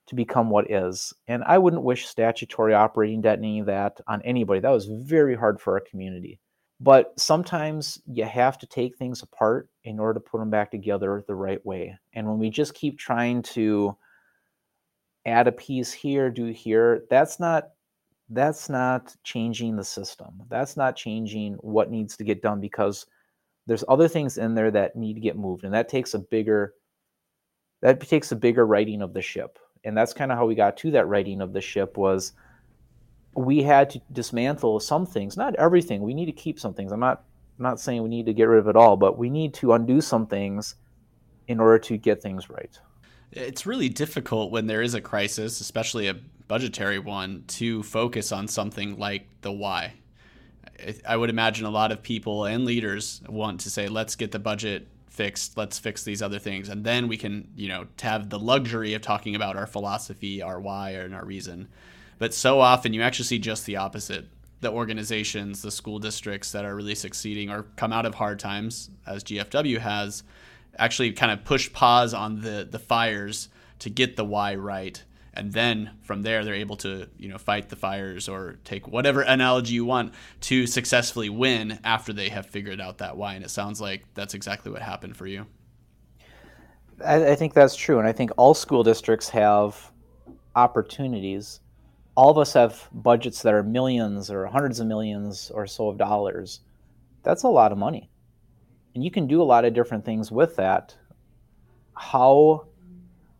[0.08, 1.12] to become what is?
[1.28, 4.60] And I wouldn't wish statutory operating debt any of that on anybody.
[4.60, 6.40] That was very hard for our community.
[6.80, 11.24] But sometimes you have to take things apart in order to put them back together
[11.26, 11.98] the right way.
[12.14, 13.96] And when we just keep trying to
[15.26, 17.70] add a piece here, do here, that's not
[18.30, 20.42] that's not changing the system.
[20.48, 23.06] That's not changing what needs to get done because
[23.66, 26.74] there's other things in there that need to get moved and that takes a bigger
[27.80, 29.58] that takes a bigger righting of the ship.
[29.84, 32.32] And that's kind of how we got to that righting of the ship was
[33.34, 36.02] we had to dismantle some things, not everything.
[36.02, 36.92] We need to keep some things.
[36.92, 37.24] I'm not
[37.58, 39.72] I'm not saying we need to get rid of it all, but we need to
[39.72, 40.76] undo some things
[41.48, 42.78] in order to get things right.
[43.32, 46.14] It's really difficult when there is a crisis, especially a
[46.46, 49.94] budgetary one, to focus on something like the why.
[51.06, 54.38] I would imagine a lot of people and leaders want to say, let's get the
[54.38, 54.86] budget
[55.18, 56.68] fixed, let's fix these other things.
[56.68, 60.60] And then we can, you know, have the luxury of talking about our philosophy, our
[60.60, 61.66] why, and our reason.
[62.20, 64.26] But so often you actually see just the opposite.
[64.60, 68.90] The organizations, the school districts that are really succeeding or come out of hard times,
[69.08, 70.22] as GFW has,
[70.78, 73.48] actually kind of push pause on the the fires
[73.80, 75.02] to get the why right
[75.38, 79.22] and then from there they're able to you know fight the fires or take whatever
[79.22, 83.50] analogy you want to successfully win after they have figured out that why and it
[83.50, 85.46] sounds like that's exactly what happened for you
[87.04, 89.92] I, I think that's true and i think all school districts have
[90.56, 91.60] opportunities
[92.18, 95.98] all of us have budgets that are millions or hundreds of millions or so of
[95.98, 96.62] dollars.
[97.22, 98.10] That's a lot of money.
[98.92, 100.96] And you can do a lot of different things with that.
[101.94, 102.66] How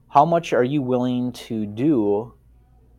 [0.08, 2.32] how much are you willing to do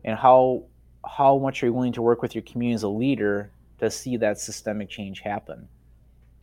[0.04, 0.64] and how
[1.04, 4.16] how much are you willing to work with your community as a leader to see
[4.18, 5.68] that systemic change happen?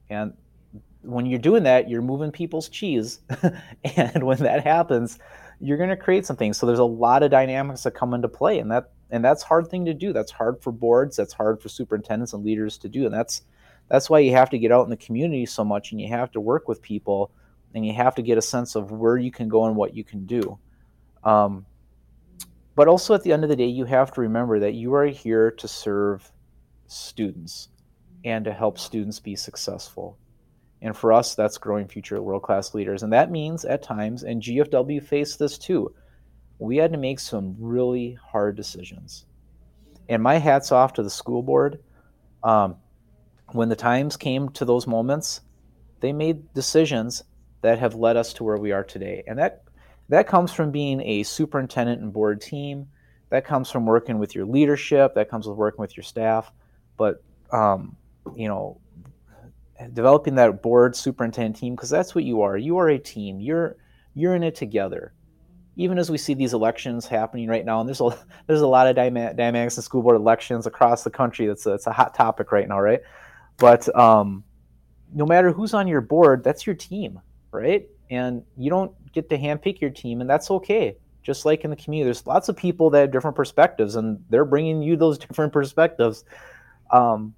[0.10, 0.34] And
[1.02, 3.20] when you're doing that, you're moving people's cheese.
[3.96, 5.20] and when that happens,
[5.60, 6.54] you're going to create something.
[6.54, 9.70] So there's a lot of dynamics that come into play, and that and that's hard
[9.70, 10.12] thing to do.
[10.12, 11.16] That's hard for boards.
[11.16, 13.44] That's hard for superintendents and leaders to do, and that's
[13.90, 16.32] that's why you have to get out in the community so much, and you have
[16.32, 17.32] to work with people,
[17.76, 20.04] and you have to get a sense of where you can go and what you
[20.04, 20.58] can do.
[21.24, 21.66] Um,
[22.76, 25.08] but also at the end of the day, you have to remember that you are
[25.08, 26.32] here to serve
[26.88, 27.70] students
[28.24, 30.18] and to help students be successful.
[30.82, 33.04] And for us, that's growing future world class leaders.
[33.04, 35.94] And that means at times, and GFW faced this too,
[36.60, 39.26] we had to make some really hard decisions.
[40.10, 41.80] And my hat's off to the school board.
[42.44, 42.76] Um,
[43.54, 45.42] when the times came to those moments,
[46.00, 47.24] they made decisions
[47.62, 49.24] that have led us to where we are today.
[49.28, 49.64] And that
[50.10, 52.88] that comes from being a superintendent and board team.
[53.30, 55.16] That comes from working with your leadership.
[55.16, 56.52] That comes with working with your staff.
[56.98, 57.98] But um,
[58.36, 58.80] you know,
[59.94, 62.58] developing that board superintendent team because that's what you are.
[62.58, 63.40] You are a team.
[63.40, 63.78] You're
[64.14, 65.14] you're in it together.
[65.76, 68.18] Even as we see these elections happening right now, and there's a
[68.48, 71.48] there's a lot of dynamics in school board elections across the country.
[71.48, 73.02] That's a, a hot topic right now, right?
[73.58, 74.44] But um,
[75.14, 77.88] no matter who's on your board, that's your team, right?
[78.10, 80.96] And you don't get to handpick your team, and that's okay.
[81.24, 84.46] Just like in the community, there's lots of people that have different perspectives, and they're
[84.46, 86.24] bringing you those different perspectives.
[86.92, 87.36] Um,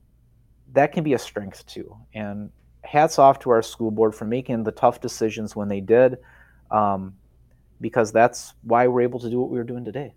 [0.74, 1.96] that can be a strength too.
[2.14, 2.52] And
[2.84, 6.18] hats off to our school board for making the tough decisions when they did,
[6.72, 7.16] um,
[7.82, 10.14] because that's why we're able to do what we are doing today.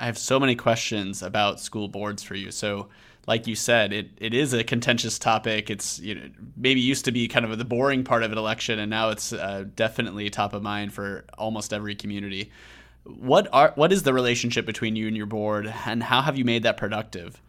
[0.00, 2.50] I have so many questions about school boards for you.
[2.50, 2.88] So,
[3.26, 5.68] like you said, it, it is a contentious topic.
[5.68, 6.22] It's you know
[6.56, 9.34] maybe used to be kind of the boring part of an election, and now it's
[9.34, 12.50] uh, definitely top of mind for almost every community.
[13.04, 16.46] What are what is the relationship between you and your board, and how have you
[16.46, 17.42] made that productive?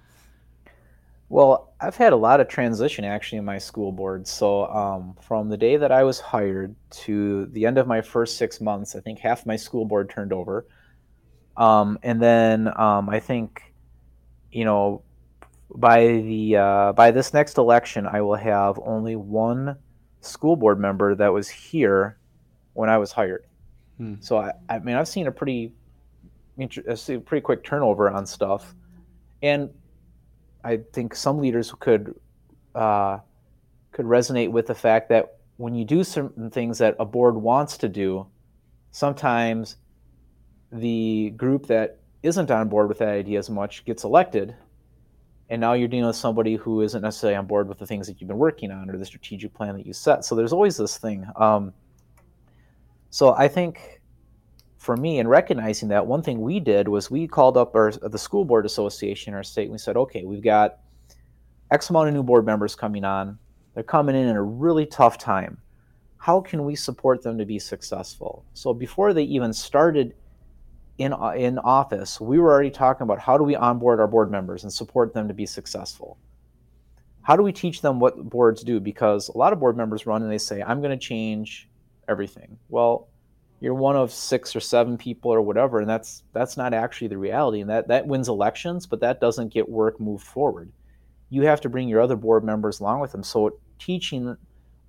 [1.29, 4.27] Well, I've had a lot of transition actually in my school board.
[4.27, 8.37] So um, from the day that I was hired to the end of my first
[8.37, 10.65] six months, I think half my school board turned over.
[11.57, 13.73] Um, and then um, I think,
[14.51, 15.03] you know,
[15.73, 19.77] by the uh, by this next election, I will have only one
[20.21, 22.17] school board member that was here
[22.73, 23.45] when I was hired.
[23.97, 24.15] Hmm.
[24.19, 25.73] So I, I mean, I've seen a pretty,
[26.59, 28.73] a pretty quick turnover on stuff,
[29.41, 29.69] and
[30.63, 32.15] I think some leaders could
[32.75, 33.19] uh,
[33.91, 37.77] could resonate with the fact that when you do certain things that a board wants
[37.77, 38.25] to do,
[38.91, 39.77] sometimes
[40.71, 44.55] the group that isn't on board with that idea as much gets elected.
[45.49, 48.21] And now you're dealing with somebody who isn't necessarily on board with the things that
[48.21, 50.23] you've been working on or the strategic plan that you set.
[50.23, 51.25] So there's always this thing.
[51.35, 51.73] Um,
[53.09, 54.01] so I think
[54.77, 58.17] for me, in recognizing that, one thing we did was we called up our, the
[58.17, 59.63] school board association in our state.
[59.63, 60.77] And we said, okay, we've got
[61.69, 63.37] X amount of new board members coming on.
[63.73, 65.57] They're coming in in a really tough time.
[66.17, 68.45] How can we support them to be successful?
[68.53, 70.13] So before they even started
[71.01, 74.63] in, in office, we were already talking about how do we onboard our board members
[74.63, 76.17] and support them to be successful.
[77.23, 78.79] How do we teach them what boards do?
[78.79, 81.69] Because a lot of board members run and they say, I'm going to change
[82.07, 82.57] everything.
[82.69, 83.07] Well,
[83.59, 87.17] you're one of six or seven people or whatever, and that's that's not actually the
[87.17, 87.61] reality.
[87.61, 90.71] And that, that wins elections, but that doesn't get work moved forward.
[91.29, 93.23] You have to bring your other board members along with them.
[93.23, 94.35] So teaching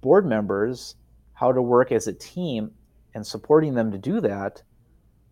[0.01, 0.97] board members
[1.35, 2.71] how to work as a team
[3.15, 4.63] and supporting them to do that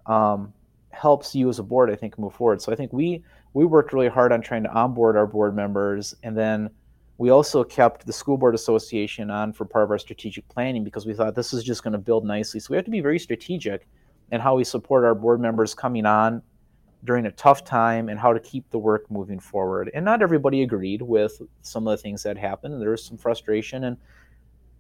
[0.07, 0.53] um,
[0.91, 2.61] helps you as a board, I think, move forward.
[2.61, 3.23] So I think we
[3.53, 6.71] we worked really hard on trying to onboard our board members, and then
[7.19, 11.05] we also kept the school board association on for part of our strategic planning because
[11.05, 12.61] we thought this is just going to build nicely.
[12.61, 13.87] So we have to be very strategic
[14.33, 16.41] in how we support our board members coming on
[17.05, 19.91] during a tough time and how to keep the work moving forward.
[19.93, 22.81] And not everybody agreed with some of the things that happened.
[22.81, 23.97] There was some frustration and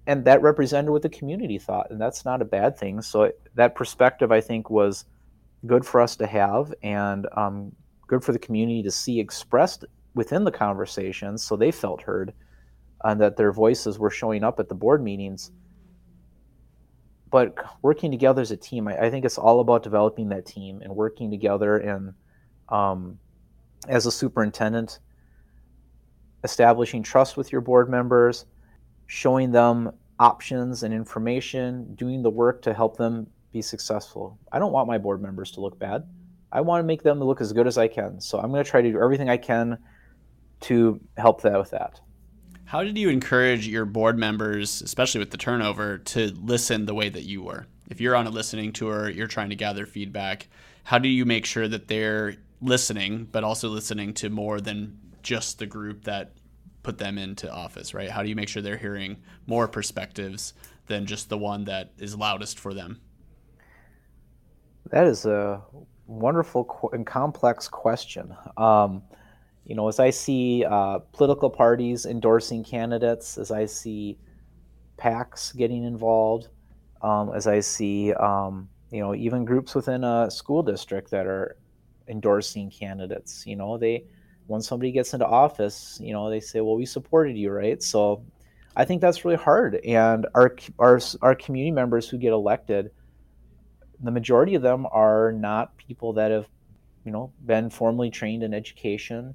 [0.06, 3.02] and that represented what the community thought, and that's not a bad thing.
[3.02, 5.04] So that perspective, I think, was
[5.66, 7.72] good for us to have and um,
[8.06, 12.32] good for the community to see expressed within the conversations so they felt heard
[13.04, 15.52] and that their voices were showing up at the board meetings.
[17.30, 20.80] But working together as a team I, I think it's all about developing that team
[20.82, 22.14] and working together and
[22.68, 23.18] um,
[23.88, 24.98] as a superintendent
[26.42, 28.46] establishing trust with your board members
[29.06, 34.38] showing them options and information doing the work to help them be successful.
[34.52, 36.04] I don't want my board members to look bad.
[36.52, 38.20] I want to make them look as good as I can.
[38.20, 39.78] So I'm going to try to do everything I can
[40.62, 42.00] to help that with that.
[42.64, 47.08] How did you encourage your board members, especially with the turnover, to listen the way
[47.08, 47.66] that you were?
[47.88, 50.48] If you're on a listening tour, you're trying to gather feedback,
[50.84, 55.58] how do you make sure that they're listening, but also listening to more than just
[55.58, 56.32] the group that
[56.82, 58.10] put them into office, right?
[58.10, 60.54] How do you make sure they're hearing more perspectives
[60.86, 63.00] than just the one that is loudest for them?
[64.90, 65.62] That is a
[66.06, 68.34] wonderful and complex question.
[68.56, 69.02] Um,
[69.64, 74.18] you know, as I see uh, political parties endorsing candidates, as I see
[74.98, 76.48] PACs getting involved,
[77.02, 81.56] um, as I see, um, you know, even groups within a school district that are
[82.08, 84.04] endorsing candidates, you know, they,
[84.48, 87.80] when somebody gets into office, you know, they say, well, we supported you, right?
[87.80, 88.24] So
[88.74, 89.76] I think that's really hard.
[89.76, 92.90] And our, our, our community members who get elected,
[94.02, 96.48] the majority of them are not people that have,
[97.04, 99.34] you know, been formally trained in education.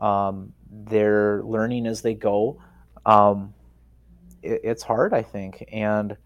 [0.00, 2.60] Um, they're learning as they go.
[3.06, 3.54] Um,
[4.42, 6.16] it, it's hard, I think, and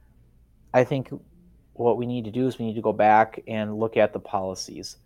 [0.72, 1.10] I think
[1.72, 4.20] what we need to do is we need to go back and look at the
[4.20, 4.96] policies.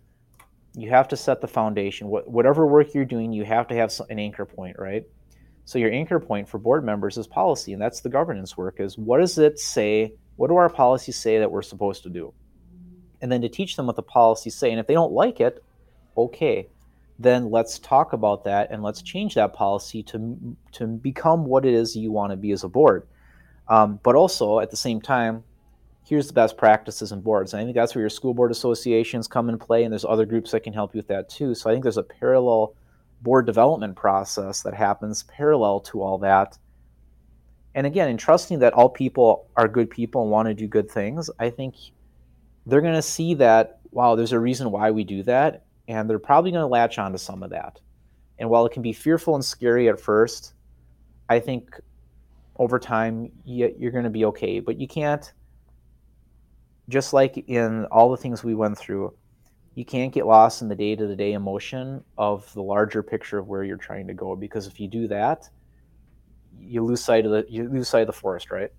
[0.75, 2.07] You have to set the foundation.
[2.07, 5.03] What, whatever work you're doing, you have to have an anchor point, right?
[5.65, 8.79] So your anchor point for board members is policy, and that's the governance work.
[8.79, 10.15] Is what does it say?
[10.35, 12.33] What do our policies say that we're supposed to do?
[13.23, 14.69] And then to teach them what the policies say.
[14.69, 15.63] And if they don't like it,
[16.17, 16.67] okay,
[17.17, 21.73] then let's talk about that and let's change that policy to to become what it
[21.73, 23.07] is you want to be as a board.
[23.69, 25.43] Um, but also at the same time,
[26.05, 27.53] here's the best practices in boards.
[27.53, 30.25] And I think that's where your school board associations come in play, and there's other
[30.25, 31.55] groups that can help you with that too.
[31.55, 32.75] So I think there's a parallel
[33.21, 36.57] board development process that happens parallel to all that.
[37.73, 40.91] And again, in trusting that all people are good people and want to do good
[40.91, 41.75] things, I think
[42.65, 45.65] they're going to see that, wow, there's a reason why we do that.
[45.87, 47.79] And they're probably going to latch onto some of that.
[48.39, 50.53] And while it can be fearful and scary at first,
[51.29, 51.79] I think
[52.57, 54.59] over time you're going to be okay.
[54.59, 55.31] But you can't,
[56.89, 59.13] just like in all the things we went through,
[59.75, 63.47] you can't get lost in the day to day emotion of the larger picture of
[63.47, 64.35] where you're trying to go.
[64.35, 65.49] Because if you do that,
[66.59, 68.71] you lose sight of the you lose sight of the forest, right?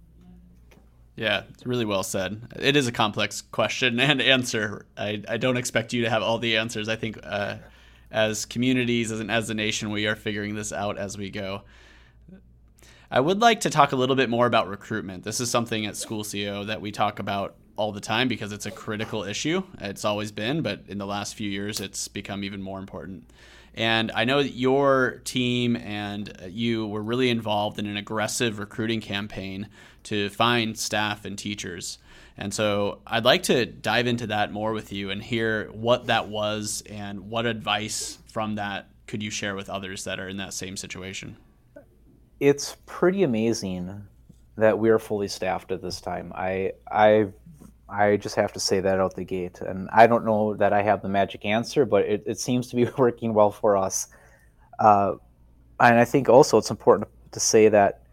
[1.17, 2.41] Yeah, it's really well said.
[2.57, 4.87] It is a complex question and answer.
[4.97, 6.89] I, I don't expect you to have all the answers.
[6.89, 7.57] I think uh,
[8.11, 11.63] as communities, as, an, as a nation, we are figuring this out as we go.
[13.11, 15.23] I would like to talk a little bit more about recruitment.
[15.23, 18.67] This is something at School CEO that we talk about all the time because it's
[18.67, 19.63] a critical issue.
[19.81, 23.31] It's always been, but in the last few years, it's become even more important.
[23.75, 29.01] And I know that your team and you were really involved in an aggressive recruiting
[29.01, 29.69] campaign
[30.05, 31.99] to find staff and teachers.
[32.37, 36.29] And so I'd like to dive into that more with you and hear what that
[36.29, 40.53] was and what advice from that could you share with others that are in that
[40.53, 41.37] same situation.
[42.41, 44.07] It's pretty amazing
[44.57, 46.33] that we are fully staffed at this time.
[46.35, 47.29] I I
[47.89, 49.61] I just have to say that out the gate.
[49.61, 52.77] And I don't know that I have the magic answer, but it, it seems to
[52.77, 54.09] be working well for us.
[54.79, 55.15] Uh,
[55.79, 58.04] and I think also it's important to say that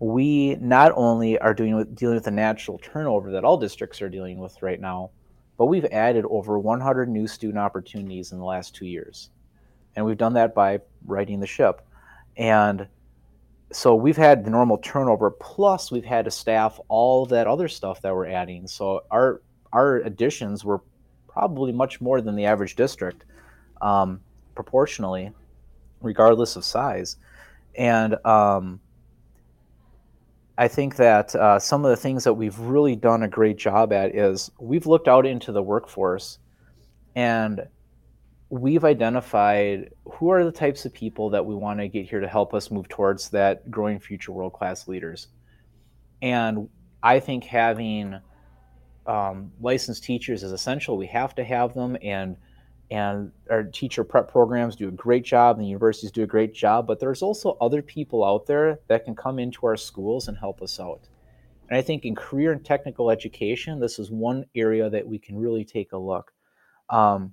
[0.00, 4.08] we not only are doing with, dealing with the natural turnover that all districts are
[4.08, 5.10] dealing with right now,
[5.56, 9.30] but we've added over 100 new student opportunities in the last two years.
[9.96, 11.82] And we've done that by righting the ship.
[12.36, 12.86] And
[13.72, 18.00] so we've had the normal turnover plus we've had to staff all that other stuff
[18.02, 19.42] that we're adding so our
[19.72, 20.80] our additions were
[21.28, 23.24] probably much more than the average district
[23.82, 24.20] um,
[24.54, 25.30] proportionally
[26.00, 27.16] regardless of size
[27.76, 28.80] and um,
[30.58, 33.92] i think that uh, some of the things that we've really done a great job
[33.92, 36.38] at is we've looked out into the workforce
[37.16, 37.66] and
[38.50, 42.28] we've identified who are the types of people that we want to get here to
[42.28, 45.28] help us move towards that growing future world class leaders.
[46.22, 46.68] And
[47.02, 48.18] I think having
[49.06, 50.96] um, licensed teachers is essential.
[50.96, 52.36] We have to have them, and
[52.90, 56.54] and our teacher prep programs do a great job, and the universities do a great
[56.54, 56.86] job.
[56.86, 60.62] But there's also other people out there that can come into our schools and help
[60.62, 61.08] us out.
[61.68, 65.36] And I think in career and technical education, this is one area that we can
[65.36, 66.32] really take a look.
[66.88, 67.32] Um,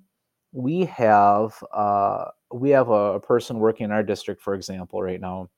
[0.51, 5.19] we have uh, we have a, a, person working in our district, for example, right
[5.19, 5.49] now,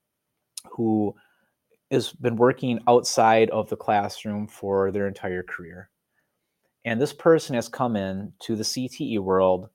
[0.72, 1.16] who
[1.92, 5.90] has been working outside of the classroom for their entire career,
[6.86, 9.70] and this person has come in to the CTE world.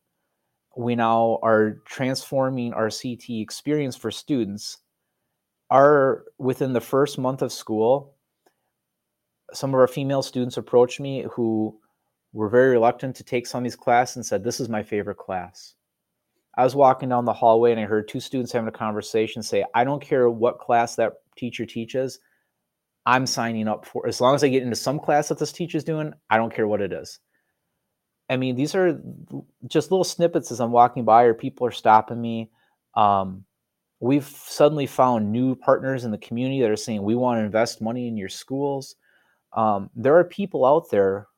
[0.76, 4.78] We now are transforming our CTE experience for students.
[5.70, 8.14] Are within the first month of school,
[9.54, 11.78] some of our female students approached me who
[12.34, 15.16] were very reluctant to take some of these classes and said, This is my favorite
[15.16, 15.74] class.
[16.56, 19.64] I was walking down the hallway and I heard two students having a conversation say,
[19.74, 22.18] I don't care what class that teacher teaches,
[23.06, 25.84] I'm signing up for as long as I get into some class that this teacher's
[25.84, 27.18] doing, I don't care what it is.
[28.28, 29.00] I mean, these are
[29.66, 32.50] just little snippets as I'm walking by or people are stopping me.
[32.94, 33.44] Um,
[34.00, 37.82] we've suddenly found new partners in the community that are saying, We want to invest
[37.82, 38.96] money in your schools.
[39.52, 41.28] Um, there are people out there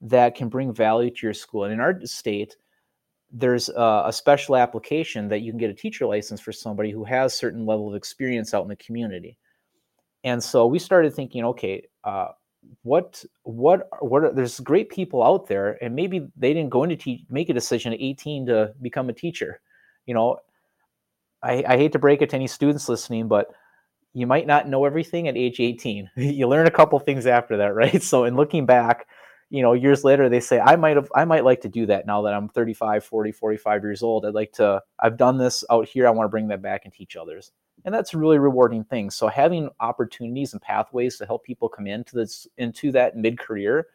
[0.00, 1.64] that can bring value to your school.
[1.64, 2.56] And in our state,
[3.30, 7.04] there's a, a, special application that you can get a teacher license for somebody who
[7.04, 9.36] has certain level of experience out in the community.
[10.24, 12.28] And so we started thinking, okay, uh,
[12.82, 16.96] what what what are, there's great people out there, and maybe they didn't go into
[16.96, 19.60] te- make a decision at 18 to become a teacher.
[20.06, 20.38] You know,
[21.42, 23.48] I, I hate to break it to any students listening, but
[24.14, 26.10] you might not know everything at age 18.
[26.16, 28.02] you learn a couple things after that, right?
[28.02, 29.06] So in looking back,
[29.50, 32.06] you know years later they say i might have i might like to do that
[32.06, 35.88] now that i'm 35 40 45 years old i'd like to i've done this out
[35.88, 37.52] here i want to bring that back and teach others
[37.84, 39.10] and that's a really rewarding thing.
[39.10, 43.86] So having opportunities and pathways to help people come into this into that mid-career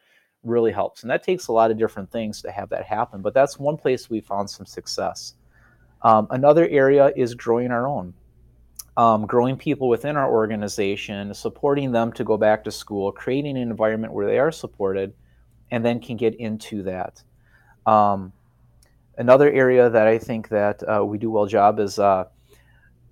[0.43, 1.03] really helps.
[1.03, 3.77] And that takes a lot of different things to have that happen but that's one
[3.77, 5.35] place we found some success.
[6.01, 8.13] Um, another area is growing our own.
[8.95, 13.63] Um, growing people within our organization supporting them to go back to school creating an
[13.63, 15.13] environment where they are supported
[15.71, 17.23] and then can get into that.
[17.87, 18.31] Um,
[19.17, 22.25] another area that I think that uh, we do well job is uh,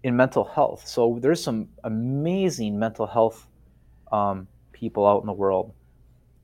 [0.03, 0.87] in mental health.
[0.87, 3.47] So there's some amazing mental health
[4.11, 5.73] um, people out in the world,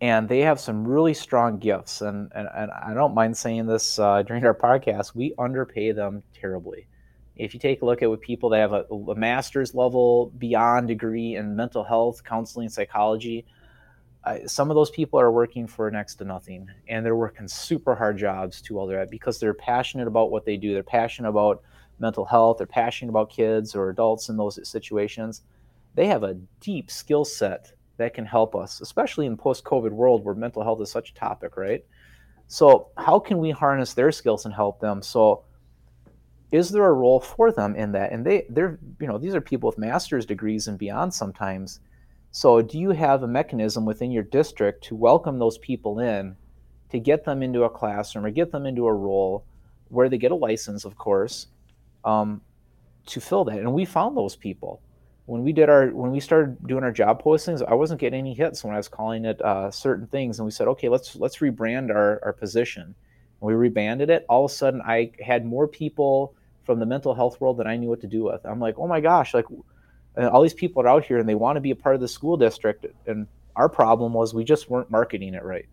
[0.01, 2.01] and they have some really strong gifts.
[2.01, 6.23] And and, and I don't mind saying this uh, during our podcast, we underpay them
[6.33, 6.87] terribly.
[7.35, 10.87] If you take a look at what people that have a, a master's level beyond
[10.87, 13.45] degree in mental health, counseling, psychology,
[14.27, 17.95] I, some of those people are working for next to nothing and they're working super
[17.95, 21.61] hard jobs to all that because they're passionate about what they do they're passionate about
[21.99, 25.41] mental health they're passionate about kids or adults in those situations
[25.95, 30.35] they have a deep skill set that can help us especially in post-covid world where
[30.35, 31.83] mental health is such a topic right?
[32.47, 35.01] So how can we harness their skills and help them?
[35.01, 35.43] So
[36.51, 38.11] is there a role for them in that?
[38.11, 41.81] And they they're you know these are people with master's degrees and beyond sometimes.
[42.31, 46.35] So, do you have a mechanism within your district to welcome those people in,
[46.89, 49.43] to get them into a classroom or get them into a role
[49.89, 51.47] where they get a license, of course,
[52.07, 52.41] um,
[53.07, 53.59] to fill that?
[53.59, 54.81] And we found those people
[55.25, 57.61] when we did our when we started doing our job postings.
[57.67, 60.51] I wasn't getting any hits when I was calling it uh, certain things, and we
[60.51, 62.83] said, okay, let's let's rebrand our our position.
[62.83, 64.25] And we rebranded it.
[64.29, 66.33] All of a sudden, I had more people
[66.63, 68.45] from the mental health world that I knew what to do with.
[68.45, 69.45] I'm like, oh my gosh, like
[70.17, 72.07] all these people are out here and they want to be a part of the
[72.07, 72.85] school district.
[73.05, 75.67] And our problem was we just weren't marketing it right.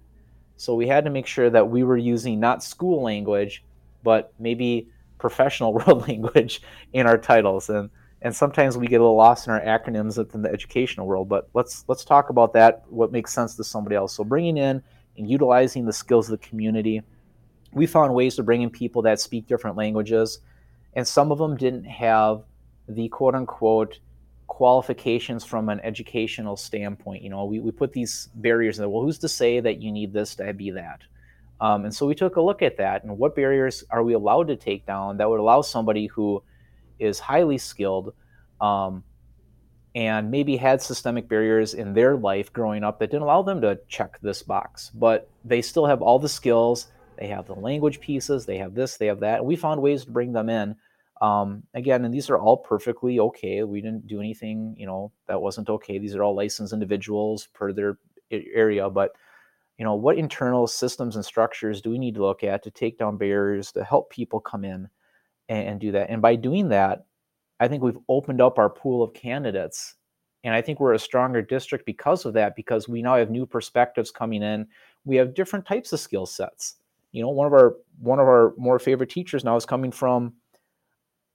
[0.57, 3.65] So we had to make sure that we were using not school language,
[4.03, 4.89] but maybe
[5.25, 6.61] professional world language
[6.93, 7.71] in our titles.
[7.71, 7.89] And
[8.21, 11.31] and sometimes we get a little lost in our acronyms within the educational world.
[11.31, 12.83] But let's let's talk about that.
[12.89, 14.13] What makes sense to somebody else?
[14.15, 14.83] So bringing in
[15.17, 17.01] and utilizing the skills of the community.
[17.73, 20.41] We found ways to bring in people that speak different languages,
[20.95, 22.43] and some of them didn't have
[22.89, 23.99] the quote unquote
[24.47, 27.23] qualifications from an educational standpoint.
[27.23, 28.89] You know, we, we put these barriers in there.
[28.91, 31.01] Well, who's to say that you need this to be that?
[31.61, 34.49] Um, and so we took a look at that and what barriers are we allowed
[34.49, 36.43] to take down that would allow somebody who
[36.99, 38.13] is highly skilled
[38.61, 39.05] um,
[39.95, 43.79] and maybe had systemic barriers in their life growing up that didn't allow them to
[43.89, 46.89] check this box, but they still have all the skills.
[47.17, 49.39] They have the language pieces, they have this, they have that.
[49.39, 50.75] And we found ways to bring them in
[51.21, 53.63] um, again, and these are all perfectly okay.
[53.63, 55.99] We didn't do anything, you know, that wasn't okay.
[55.99, 57.99] These are all licensed individuals per their
[58.31, 58.91] area.
[58.91, 59.13] But,
[59.79, 62.99] you know, what internal systems and structures do we need to look at to take
[62.99, 64.89] down barriers to help people come in
[65.49, 66.11] and, and do that?
[66.11, 67.07] And by doing that,
[67.61, 69.95] I think we've opened up our pool of candidates.
[70.45, 73.47] And I think we're a stronger district because of that, because we now have new
[73.47, 74.67] perspectives coming in.
[75.05, 76.77] We have different types of skill sets.
[77.13, 80.35] You know, one of our one of our more favorite teachers now is coming from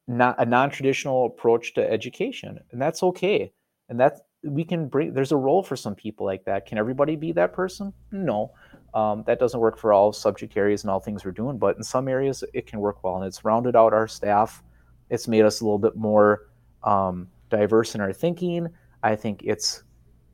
[0.09, 3.53] not a non-traditional approach to education and that's okay
[3.89, 6.65] and that's we can bring there's a role for some people like that.
[6.65, 7.93] Can everybody be that person?
[8.11, 8.53] No.
[8.93, 11.83] Um, that doesn't work for all subject areas and all things we're doing but in
[11.83, 13.17] some areas it can work well.
[13.17, 14.63] And it's rounded out our staff.
[15.09, 16.47] It's made us a little bit more
[16.83, 18.67] um, diverse in our thinking.
[19.03, 19.83] I think it's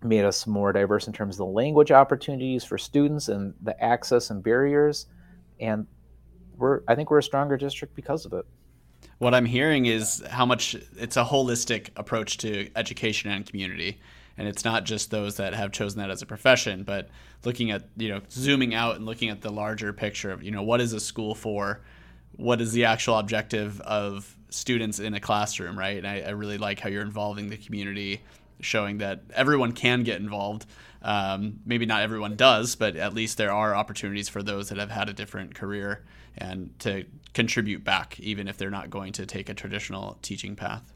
[0.04, 4.30] made us more diverse in terms of the language opportunities for students and the access
[4.30, 5.08] and barriers.
[5.60, 5.88] And
[6.58, 8.46] we're i think we're a stronger district because of it
[9.18, 14.00] what I'm hearing is how much it's a holistic approach to education and community.
[14.38, 17.10] And it's not just those that have chosen that as a profession, but
[17.46, 20.64] looking at, you know, zooming out and looking at the larger picture of, you know,
[20.64, 21.82] what is a school for?
[22.36, 25.98] What is the actual objective of students in a classroom, right?
[25.98, 28.22] And I, I really like how you're involving the community,
[28.60, 30.66] showing that everyone can get involved.
[31.02, 34.92] Um, maybe not everyone does, but at least there are opportunities for those that have
[34.92, 36.04] had a different career
[36.38, 40.94] and to contribute back, even if they're not going to take a traditional teaching path.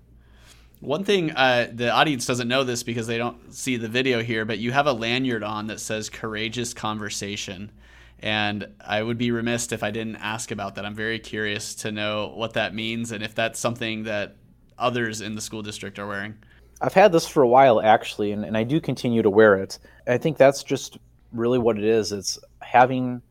[0.80, 4.46] One thing uh, the audience doesn't know this because they don't see the video here,
[4.46, 7.72] but you have a lanyard on that says "courageous conversation,"
[8.20, 10.86] and I would be remiss if I didn't ask about that.
[10.86, 14.38] I'm very curious to know what that means and if that's something that
[14.78, 16.36] others in the school district are wearing.
[16.82, 19.80] I've had this for a while actually, and, and I do continue to wear it.
[20.08, 20.98] I think that's just
[21.34, 22.14] really what it is.
[22.14, 23.22] It's having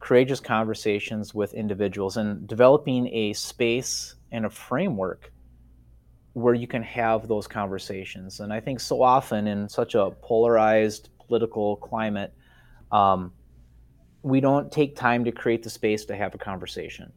[0.00, 5.32] courageous conversations with individuals and developing a space and a framework
[6.34, 8.40] where you can have those conversations.
[8.40, 12.34] And I think so often in such a polarized political climate,
[12.92, 13.32] um,
[14.22, 17.12] we don't take time to create the space to have a conversation.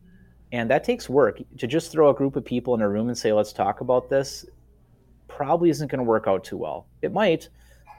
[0.52, 1.42] And that takes work.
[1.58, 4.10] To just throw a group of people in a room and say, let's talk about
[4.10, 4.46] this,
[5.28, 6.88] probably isn't going to work out too well.
[7.02, 7.50] It might,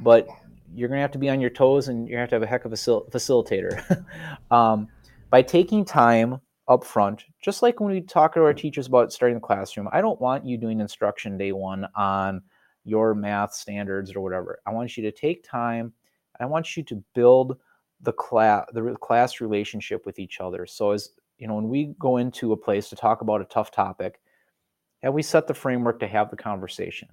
[0.00, 0.26] but
[0.74, 2.34] you're going to have to be on your toes and you're going to have to
[2.36, 4.04] have a heck of a facilitator.
[4.50, 4.88] um,
[5.30, 9.36] by taking time up front, just like when we talk to our teachers about starting
[9.36, 12.42] the classroom, I don't want you doing instruction day one on
[12.84, 14.60] your math standards or whatever.
[14.66, 15.92] I want you to take time.
[16.38, 17.58] I want you to build
[18.00, 20.64] the class the class relationship with each other.
[20.66, 23.70] So as you know, when we go into a place to talk about a tough
[23.70, 24.20] topic,
[25.02, 27.08] and we set the framework to have the conversation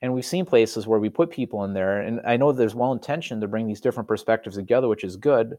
[0.00, 2.92] and we've seen places where we put people in there and i know there's well
[2.92, 5.58] intention to bring these different perspectives together which is good.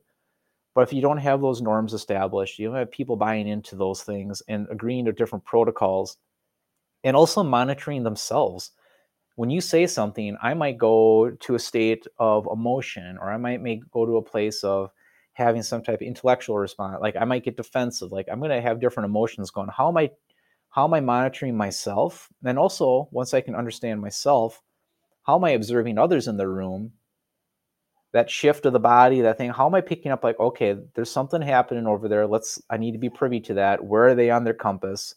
[0.76, 4.04] But if you don't have those norms established you don't have people buying into those
[4.04, 6.18] things and agreeing to different protocols
[7.04, 8.72] and also monitoring themselves.
[9.36, 13.62] When you say something i might go to a state of emotion or i might
[13.62, 14.92] make go to a place of
[15.34, 17.00] having some type of intellectual response.
[17.02, 19.70] Like i might get defensive like i'm going to have different emotions going.
[19.76, 20.12] How am i
[20.70, 22.30] how am I monitoring myself?
[22.44, 24.62] And also, once I can understand myself,
[25.24, 26.94] how am I observing others in the room?
[28.14, 31.12] That shift of the body, that thing, how am I picking up like, okay, there's
[31.12, 32.26] something happening over there.
[32.26, 33.84] Let's I need to be privy to that.
[33.84, 35.16] Where are they on their compass?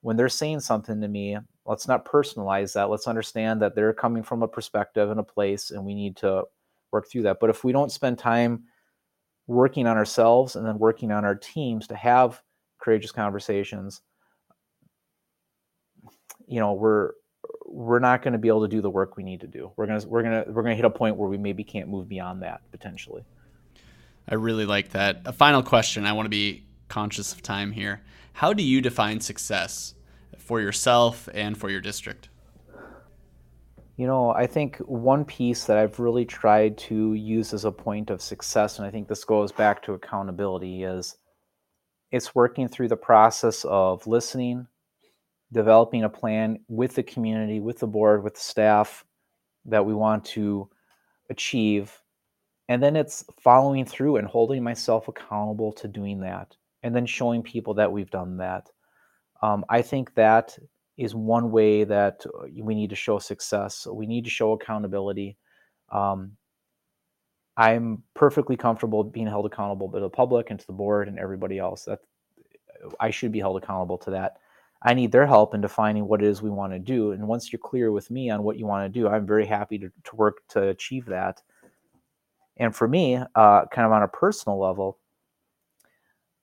[0.00, 1.36] When they're saying something to me,
[1.66, 2.88] let's not personalize that.
[2.88, 6.44] Let's understand that they're coming from a perspective and a place, and we need to
[6.92, 7.40] work through that.
[7.40, 8.64] But if we don't spend time
[9.48, 12.40] working on ourselves and then working on our teams to have
[12.78, 14.02] courageous conversations,
[16.48, 17.12] you know we're
[17.66, 19.70] we're not going to be able to do the work we need to do.
[19.76, 22.42] We're gonna we're gonna we're gonna hit a point where we maybe can't move beyond
[22.42, 23.24] that potentially.
[24.28, 25.22] I really like that.
[25.24, 26.04] A final question.
[26.04, 28.02] I want to be conscious of time here.
[28.32, 29.94] How do you define success
[30.36, 32.28] for yourself and for your district?
[33.96, 38.10] You know, I think one piece that I've really tried to use as a point
[38.10, 41.16] of success, and I think this goes back to accountability, is
[42.12, 44.68] it's working through the process of listening,
[45.52, 49.04] developing a plan with the community, with the board, with the staff
[49.64, 50.68] that we want to
[51.30, 52.00] achieve.
[52.68, 57.42] And then it's following through and holding myself accountable to doing that, and then showing
[57.42, 58.70] people that we've done that.
[59.42, 60.58] Um, I think that
[60.98, 63.86] is one way that uh, we need to show success.
[63.86, 65.38] We need to show accountability.
[65.90, 66.32] Um,
[67.56, 71.58] I'm perfectly comfortable being held accountable to the public and to the board and everybody
[71.58, 71.84] else.
[71.84, 72.00] That
[73.00, 74.38] I should be held accountable to that.
[74.82, 77.12] I need their help in defining what it is we want to do.
[77.12, 79.78] And once you're clear with me on what you want to do, I'm very happy
[79.78, 81.42] to, to work to achieve that.
[82.58, 84.98] And for me, uh, kind of on a personal level,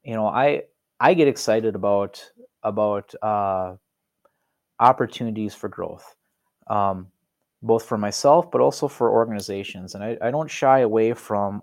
[0.04, 0.64] you know, I
[1.00, 2.24] I get excited about
[2.64, 3.76] about uh,
[4.80, 6.16] opportunities for growth,
[6.68, 7.08] um,
[7.62, 9.96] both for myself, but also for organizations.
[9.96, 11.62] And I, I don't shy away from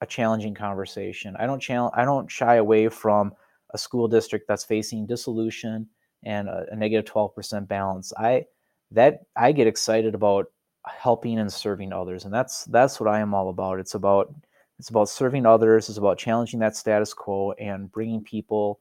[0.00, 1.36] a challenging conversation.
[1.38, 3.32] I don't challenge, I don't shy away from
[3.70, 5.88] a school district that's facing dissolution
[6.24, 8.12] and a, negative 12% balance.
[8.16, 8.46] I
[8.90, 10.46] that I get excited about
[10.86, 12.24] helping and serving others.
[12.24, 13.78] And that's that's what I am all about.
[13.78, 14.34] It's about
[14.78, 18.80] it's about serving others, it's about challenging that status quo and bringing people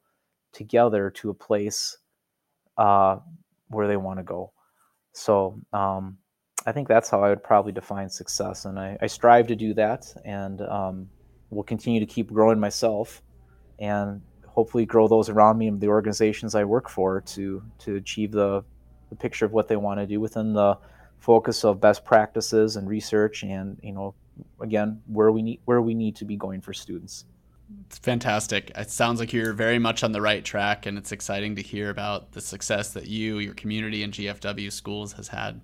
[0.51, 1.97] together to a place
[2.77, 3.17] uh,
[3.67, 4.51] where they want to go.
[5.13, 6.17] So um,
[6.65, 9.73] I think that's how I would probably define success, and I, I strive to do
[9.75, 11.09] that, and um,
[11.49, 13.21] will continue to keep growing myself,
[13.79, 14.21] and
[14.51, 18.63] hopefully grow those around me and the organizations I work for to to achieve the,
[19.09, 20.77] the picture of what they want to do within the
[21.19, 24.13] focus of best practices and research, and you know,
[24.59, 27.25] again, where we need where we need to be going for students.
[27.87, 28.71] It's fantastic.
[28.75, 31.89] It sounds like you're very much on the right track, and it's exciting to hear
[31.89, 35.61] about the success that you, your community, and GFW schools has had.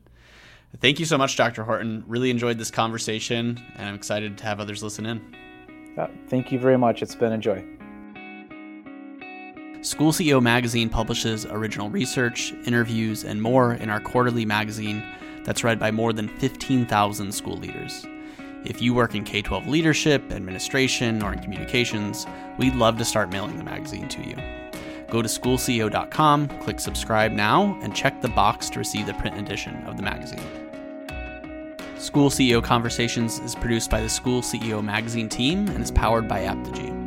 [0.79, 1.63] Thank you so much, Dr.
[1.63, 2.05] Horton.
[2.07, 5.35] Really enjoyed this conversation, and I'm excited to have others listen in.
[5.97, 7.01] Yeah, thank you very much.
[7.01, 7.76] It's been a joy.
[9.81, 15.03] School CEO Magazine publishes original research, interviews, and more in our quarterly magazine
[15.43, 18.05] that's read by more than 15,000 school leaders.
[18.65, 22.25] If you work in K 12 leadership, administration, or in communications,
[22.57, 24.35] we'd love to start mailing the magazine to you.
[25.09, 29.75] Go to schoolceo.com, click subscribe now, and check the box to receive the print edition
[29.85, 30.41] of the magazine.
[31.97, 36.43] School CEO Conversations is produced by the School CEO Magazine team and is powered by
[36.43, 37.06] Apogee.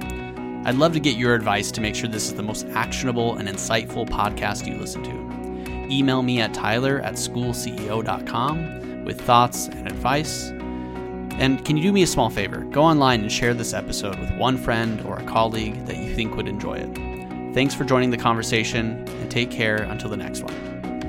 [0.65, 3.49] I'd love to get your advice to make sure this is the most actionable and
[3.49, 5.93] insightful podcast you listen to.
[5.93, 10.53] Email me at tyler at schoolceo.com with thoughts and advice
[11.41, 12.65] and can you do me a small favor?
[12.65, 16.37] Go online and share this episode with one friend or a colleague that you think
[16.37, 17.55] would enjoy it.
[17.55, 21.00] Thanks for joining the conversation, and take care until the next one.